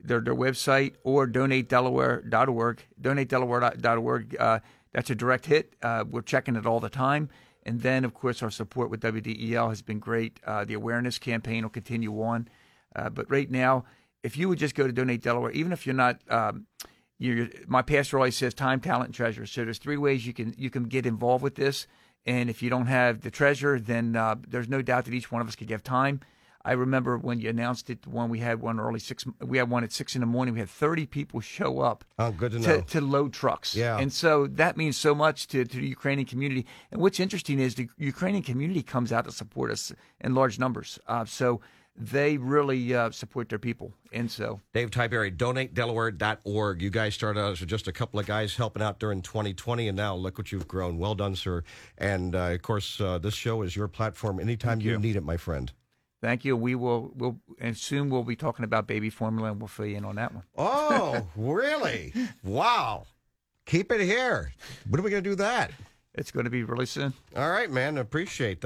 their 0.00 0.20
their 0.20 0.34
website, 0.34 0.94
or 1.02 1.26
donatedelaware.org. 1.26 2.82
Donatedelaware.org. 3.00 4.36
Uh, 4.38 4.60
that's 4.96 5.10
a 5.10 5.14
direct 5.14 5.44
hit. 5.44 5.74
Uh, 5.82 6.06
we're 6.08 6.22
checking 6.22 6.56
it 6.56 6.64
all 6.64 6.80
the 6.80 6.88
time. 6.88 7.28
And 7.64 7.82
then, 7.82 8.02
of 8.02 8.14
course, 8.14 8.42
our 8.42 8.50
support 8.50 8.88
with 8.88 9.02
WDEL 9.02 9.68
has 9.68 9.82
been 9.82 9.98
great. 9.98 10.40
Uh, 10.46 10.64
the 10.64 10.72
awareness 10.72 11.18
campaign 11.18 11.64
will 11.64 11.70
continue 11.70 12.22
on. 12.22 12.48
Uh, 12.94 13.10
but 13.10 13.30
right 13.30 13.50
now, 13.50 13.84
if 14.22 14.38
you 14.38 14.48
would 14.48 14.58
just 14.58 14.74
go 14.74 14.86
to 14.86 14.92
Donate 14.94 15.20
Delaware, 15.20 15.50
even 15.50 15.70
if 15.70 15.84
you're 15.84 15.94
not, 15.94 16.22
um, 16.30 16.64
you're, 17.18 17.48
my 17.66 17.82
pastor 17.82 18.16
always 18.16 18.38
says 18.38 18.54
time, 18.54 18.80
talent, 18.80 19.08
and 19.08 19.14
treasure. 19.14 19.44
So 19.44 19.66
there's 19.66 19.76
three 19.76 19.98
ways 19.98 20.26
you 20.26 20.32
can 20.32 20.54
you 20.56 20.70
can 20.70 20.84
get 20.84 21.04
involved 21.04 21.44
with 21.44 21.56
this. 21.56 21.86
And 22.24 22.48
if 22.48 22.62
you 22.62 22.70
don't 22.70 22.86
have 22.86 23.20
the 23.20 23.30
treasure, 23.30 23.78
then 23.78 24.16
uh, 24.16 24.36
there's 24.48 24.68
no 24.68 24.80
doubt 24.80 25.04
that 25.04 25.12
each 25.12 25.30
one 25.30 25.42
of 25.42 25.48
us 25.48 25.56
could 25.56 25.68
give 25.68 25.82
time. 25.82 26.20
I 26.66 26.72
remember 26.72 27.16
when 27.16 27.38
you 27.38 27.48
announced 27.48 27.90
it, 27.90 28.04
one 28.08 28.28
we 28.28 28.40
had 28.40 28.60
one 28.60 28.80
early 28.80 28.98
six. 28.98 29.24
We 29.40 29.58
had 29.58 29.70
one 29.70 29.84
at 29.84 29.92
six 29.92 30.16
in 30.16 30.20
the 30.20 30.26
morning. 30.26 30.54
We 30.54 30.60
had 30.60 30.68
30 30.68 31.06
people 31.06 31.40
show 31.40 31.78
up 31.78 32.04
oh 32.18 32.32
good 32.32 32.50
to 32.52 32.58
to, 32.58 32.66
know 32.66 32.80
to 32.80 33.00
load 33.00 33.32
trucks. 33.32 33.76
Yeah. 33.76 33.96
And 33.98 34.12
so 34.12 34.48
that 34.48 34.76
means 34.76 34.96
so 34.96 35.14
much 35.14 35.46
to, 35.48 35.64
to 35.64 35.76
the 35.78 35.86
Ukrainian 35.86 36.26
community. 36.26 36.66
And 36.90 37.00
what's 37.00 37.20
interesting 37.20 37.60
is 37.60 37.76
the 37.76 37.88
Ukrainian 37.98 38.42
community 38.42 38.82
comes 38.82 39.12
out 39.12 39.26
to 39.26 39.32
support 39.32 39.70
us 39.70 39.92
in 40.20 40.34
large 40.34 40.58
numbers. 40.58 40.98
Uh, 41.06 41.24
so 41.24 41.60
they 41.94 42.36
really 42.36 42.92
uh, 42.92 43.12
support 43.12 43.48
their 43.48 43.60
people. 43.60 43.92
And 44.12 44.28
so, 44.28 44.60
Dave 44.74 44.90
Tiberi, 44.90 45.34
donatedelaware.org. 45.36 46.82
You 46.82 46.90
guys 46.90 47.14
started 47.14 47.40
out 47.40 47.52
as 47.52 47.60
just 47.60 47.86
a 47.86 47.92
couple 47.92 48.18
of 48.18 48.26
guys 48.26 48.56
helping 48.56 48.82
out 48.82 48.98
during 48.98 49.22
2020, 49.22 49.88
and 49.88 49.96
now 49.96 50.14
look 50.16 50.36
what 50.36 50.50
you've 50.52 50.68
grown. 50.68 50.98
Well 50.98 51.14
done, 51.14 51.36
sir. 51.36 51.62
And 51.96 52.34
uh, 52.34 52.50
of 52.50 52.62
course, 52.62 53.00
uh, 53.00 53.18
this 53.18 53.34
show 53.34 53.62
is 53.62 53.76
your 53.76 53.88
platform 53.88 54.40
anytime 54.40 54.80
you. 54.80 54.90
you. 54.90 54.98
need 54.98 55.16
it, 55.16 55.22
my 55.22 55.36
friend. 55.36 55.72
Thank 56.26 56.44
you. 56.44 56.56
We 56.56 56.74
will, 56.74 57.12
we'll, 57.14 57.38
and 57.60 57.76
soon 57.76 58.10
we'll 58.10 58.24
be 58.24 58.34
talking 58.34 58.64
about 58.64 58.88
baby 58.88 59.10
formula 59.10 59.52
and 59.52 59.60
we'll 59.60 59.68
fill 59.68 59.86
you 59.86 59.96
in 59.96 60.04
on 60.04 60.16
that 60.16 60.34
one. 60.34 60.42
Oh, 60.58 61.26
really? 61.36 62.12
Wow. 62.42 63.06
Keep 63.64 63.92
it 63.92 64.00
here. 64.00 64.52
When 64.88 65.00
are 65.00 65.04
we 65.04 65.10
going 65.10 65.22
to 65.22 65.30
do 65.30 65.36
that? 65.36 65.70
It's 66.14 66.32
going 66.32 66.44
to 66.44 66.50
be 66.50 66.64
really 66.64 66.86
soon. 66.86 67.12
All 67.36 67.50
right, 67.50 67.70
man. 67.70 67.98
Appreciate 67.98 68.60
that. 68.62 68.64